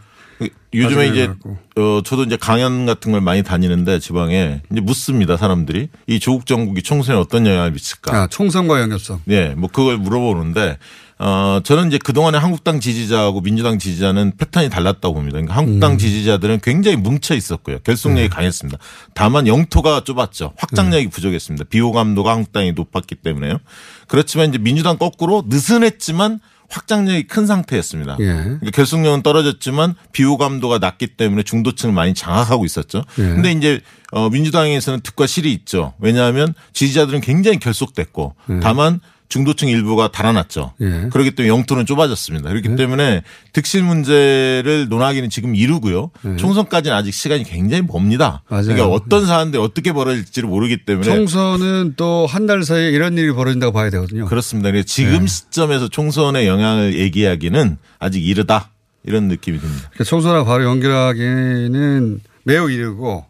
요즘에 0.74 1.08
가지고 1.10 1.14
이제. 1.14 1.34
어 1.80 2.02
저도 2.04 2.24
이제 2.24 2.36
강연 2.36 2.86
같은 2.86 3.12
걸 3.12 3.22
많이 3.22 3.44
다니는데 3.44 4.00
지방에 4.00 4.62
이제 4.72 4.82
묻습니다 4.82 5.38
사람들이 5.38 5.90
이 6.08 6.20
조국 6.20 6.46
정국이 6.46 6.82
총선에 6.82 7.18
어떤 7.18 7.46
영향을 7.46 7.72
미칠까? 7.72 8.16
아, 8.16 8.28
총선과 8.28 8.82
연결성. 8.82 9.22
네, 9.26 9.54
뭐 9.56 9.70
그걸 9.72 9.98
물어보는데 9.98 10.78
어 11.24 11.62
저는 11.64 11.90
이제 11.90 12.00
그동안에 12.00 12.40
한국당 12.40 12.80
지지자하고 12.80 13.42
민주당 13.42 13.78
지지자는 13.78 14.38
패턴이 14.38 14.72
달랐다고 14.72 15.14
봅니다. 15.14 15.34
그러니까 15.34 15.56
한국당 15.56 15.92
음. 15.92 15.98
지지자들은 16.00 16.62
굉장히 16.64 16.98
뭉쳐 16.98 17.36
있었고요. 17.36 17.78
결속력이 17.84 18.30
강했습니다. 18.30 18.80
다만 19.14 19.46
영토가 19.46 20.04
좁았죠. 20.04 20.54
확장력이 20.58 21.10
부족했습니다. 21.10 21.66
비호감도가 21.70 22.32
한국당이 22.32 22.72
높았기 22.72 23.16
때문에요. 23.16 23.60
그렇지만 24.08 24.50
이제 24.50 24.58
민주당 24.58 24.98
거꾸로 24.98 25.44
느슨했지만 25.48 26.40
확장력이 26.70 27.28
큰 27.28 27.46
상태였습니다. 27.46 28.18
예. 28.22 28.26
그러니까 28.26 28.72
결속력은 28.72 29.22
떨어졌지만 29.22 29.94
비호감도가 30.14 30.80
낮기 30.80 31.08
때문에 31.18 31.44
중도층을 31.44 31.94
많이 31.94 32.16
장악하고 32.16 32.66
있었죠. 32.66 33.04
예. 33.20 33.24
근데 33.24 33.52
이제 33.52 33.82
어 34.12 34.30
민주당에서는 34.30 35.02
득과 35.02 35.28
실이 35.28 35.54
있죠. 35.54 35.94
왜냐하면 36.00 36.56
지지자들은 36.74 37.22
굉장히 37.22 37.60
결속됐고 37.60 38.36
예. 38.50 38.60
다만 38.62 39.02
중도층 39.32 39.70
일부가 39.70 40.12
달아났죠. 40.12 40.74
예. 40.82 41.08
그렇기 41.12 41.32
때문에 41.32 41.48
영토는 41.50 41.86
좁아졌습니다. 41.86 42.50
그렇기 42.50 42.76
때문에 42.76 43.24
득실 43.54 43.82
문제를 43.82 44.88
논하기는 44.90 45.30
지금 45.30 45.56
이르고요. 45.56 46.12
총선까지는 46.38 46.96
아직 46.96 47.14
시간이 47.14 47.46
굉장히 47.46 47.82
멉니다. 47.88 48.44
예. 48.52 48.54
맞아요. 48.54 48.66
그러니까 48.66 48.88
어떤 48.90 49.26
사안들이 49.26 49.62
어떻게 49.64 49.94
벌어질지를 49.94 50.50
모르기 50.50 50.84
때문에 50.86 51.06
총선은 51.06 51.94
또 51.96 52.28
한 52.28 52.46
달 52.46 52.64
사이에 52.64 52.90
이런 52.92 53.18
일이 53.18 53.32
벌어진다고 53.32 53.72
봐야 53.72 53.90
되거든요. 53.90 54.26
그렇습니다. 54.26 54.70
그래서 54.70 54.86
지금 54.86 55.22
네. 55.22 55.28
시점에서 55.28 55.88
총선의 55.88 56.46
영향을 56.48 57.00
얘기하기는 57.00 57.78
아직 58.00 58.24
이르다 58.28 58.70
이런 59.06 59.28
느낌이 59.30 59.58
듭니다. 59.60 59.84
그러니까 59.92 60.04
총선하고 60.04 60.46
바로 60.46 60.66
연결하기는 60.66 62.20
매우 62.44 62.70
이르고 62.70 63.26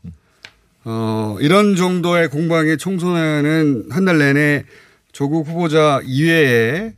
어, 0.84 1.38
이런 1.40 1.76
정도의 1.76 2.30
공방의 2.30 2.78
총선에는 2.80 3.86
한 3.92 4.06
달 4.06 4.18
내내 4.18 4.64
조국 5.22 5.48
후보자 5.48 6.02
이외에 6.04 6.94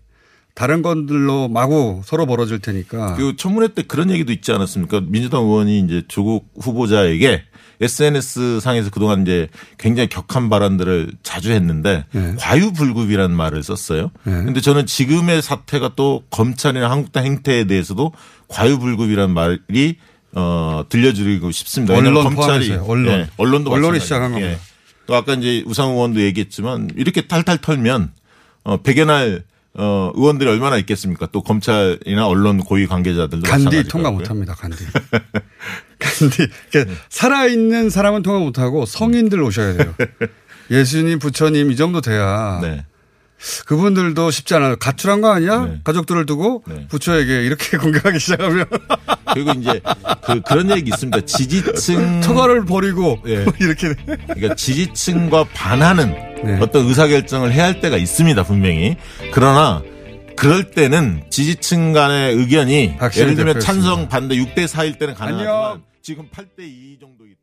다른 0.55 0.81
건들로 0.81 1.49
마구 1.49 1.99
서로 2.05 2.25
벌어질 2.25 2.59
테니까. 2.59 3.15
그 3.15 3.35
청문회 3.35 3.73
때 3.73 3.83
그런 3.85 4.09
얘기도 4.11 4.31
있지 4.31 4.53
않았습니까? 4.53 5.01
민주당 5.07 5.43
의원이 5.43 5.79
이제 5.79 6.03
조국 6.07 6.47
후보자에게 6.57 7.43
SNS 7.81 8.61
상에서 8.61 8.91
그동안 8.91 9.23
이제 9.23 9.49
굉장히 9.77 10.07
격한 10.07 10.49
발언들을 10.49 11.11
자주 11.21 11.51
했는데 11.51 12.05
네. 12.13 12.35
과유불급이라는 12.39 13.35
말을 13.35 13.61
썼어요. 13.61 14.11
네. 14.23 14.31
근데 14.31 14.61
저는 14.61 14.85
지금의 14.85 15.41
사태가 15.41 15.91
또 15.97 16.23
검찰이나 16.29 16.89
한국당 16.89 17.25
행태에 17.25 17.65
대해서도 17.65 18.13
과유불급이라는 18.47 19.33
말이 19.33 19.97
어 20.31 20.85
들려드리고 20.87 21.51
싶습니다. 21.51 21.93
언론 21.93 22.23
검찰이 22.23 22.69
포함해서요. 22.69 22.85
언론. 22.87 23.13
예, 23.13 23.27
언론도 23.35 23.69
언론이. 23.69 23.99
시작한 23.99 24.31
겁니다. 24.31 24.53
예. 24.53 24.72
또 25.05 25.15
아까 25.15 25.33
이제 25.33 25.63
우상 25.65 25.91
의원도 25.91 26.21
얘기했지만 26.21 26.89
이렇게 26.95 27.27
탈탈 27.27 27.59
털면 27.59 28.11
어 28.63 28.77
백여날 28.81 29.43
어 29.75 30.11
의원들이 30.15 30.49
얼마나 30.49 30.77
있겠습니까? 30.77 31.27
또 31.31 31.41
검찰이나 31.41 32.27
언론 32.27 32.59
고위 32.59 32.87
관계자들도 32.87 33.49
간디 33.49 33.83
통과. 33.87 34.11
못 34.11 34.29
합니다. 34.29 34.55
간디. 34.55 34.85
간디. 35.99 36.47
그러니까 36.71 36.95
살아 37.09 37.47
있는 37.47 37.89
사람은 37.89 38.21
통과 38.23 38.39
못 38.39 38.59
하고 38.59 38.85
성인들 38.85 39.41
오셔야 39.41 39.73
돼요. 39.77 39.95
예수님, 40.71 41.19
부처님 41.19 41.71
이 41.71 41.75
정도 41.75 42.01
돼야 42.01 42.59
네. 42.61 42.85
그분들도 43.65 44.31
쉽지 44.31 44.55
않아요. 44.55 44.75
가출한 44.77 45.21
거 45.21 45.31
아니야? 45.31 45.65
네. 45.65 45.79
가족들을 45.83 46.25
두고 46.25 46.63
부처에게 46.89 47.43
이렇게 47.45 47.77
공격하기 47.77 48.19
시작하면 48.19 48.65
그리고 49.33 49.51
이제 49.51 49.81
그 50.25 50.41
그런 50.41 50.69
얘기 50.71 50.89
있습니다. 50.89 51.21
지지층 51.21 52.21
처가를 52.21 52.65
버리고 52.65 53.19
예. 53.27 53.45
이렇게 53.59 53.93
그러니까 54.27 54.55
지지층과 54.55 55.45
반하는 55.53 56.13
네. 56.43 56.57
어떤 56.61 56.85
의사 56.87 57.07
결정을 57.07 57.51
해야 57.53 57.63
할 57.65 57.79
때가 57.79 57.95
있습니다 57.97 58.43
분명히 58.43 58.97
그러나 59.31 59.81
그럴 60.35 60.71
때는 60.71 61.23
지지층 61.29 61.93
간의 61.93 62.35
의견이 62.35 62.95
예를 63.15 63.35
들면. 63.35 63.59
찬성 63.59 64.09
반대 64.09 64.35
6대 64.35 64.67
4일 64.67 64.97
때는 64.99 65.13
가능하지만 65.13 65.55
안녕. 65.55 65.83
지금 66.01 66.27
8대 66.29 66.59
2 66.61 66.97
정도이기 66.99 67.35
때문에 67.35 67.42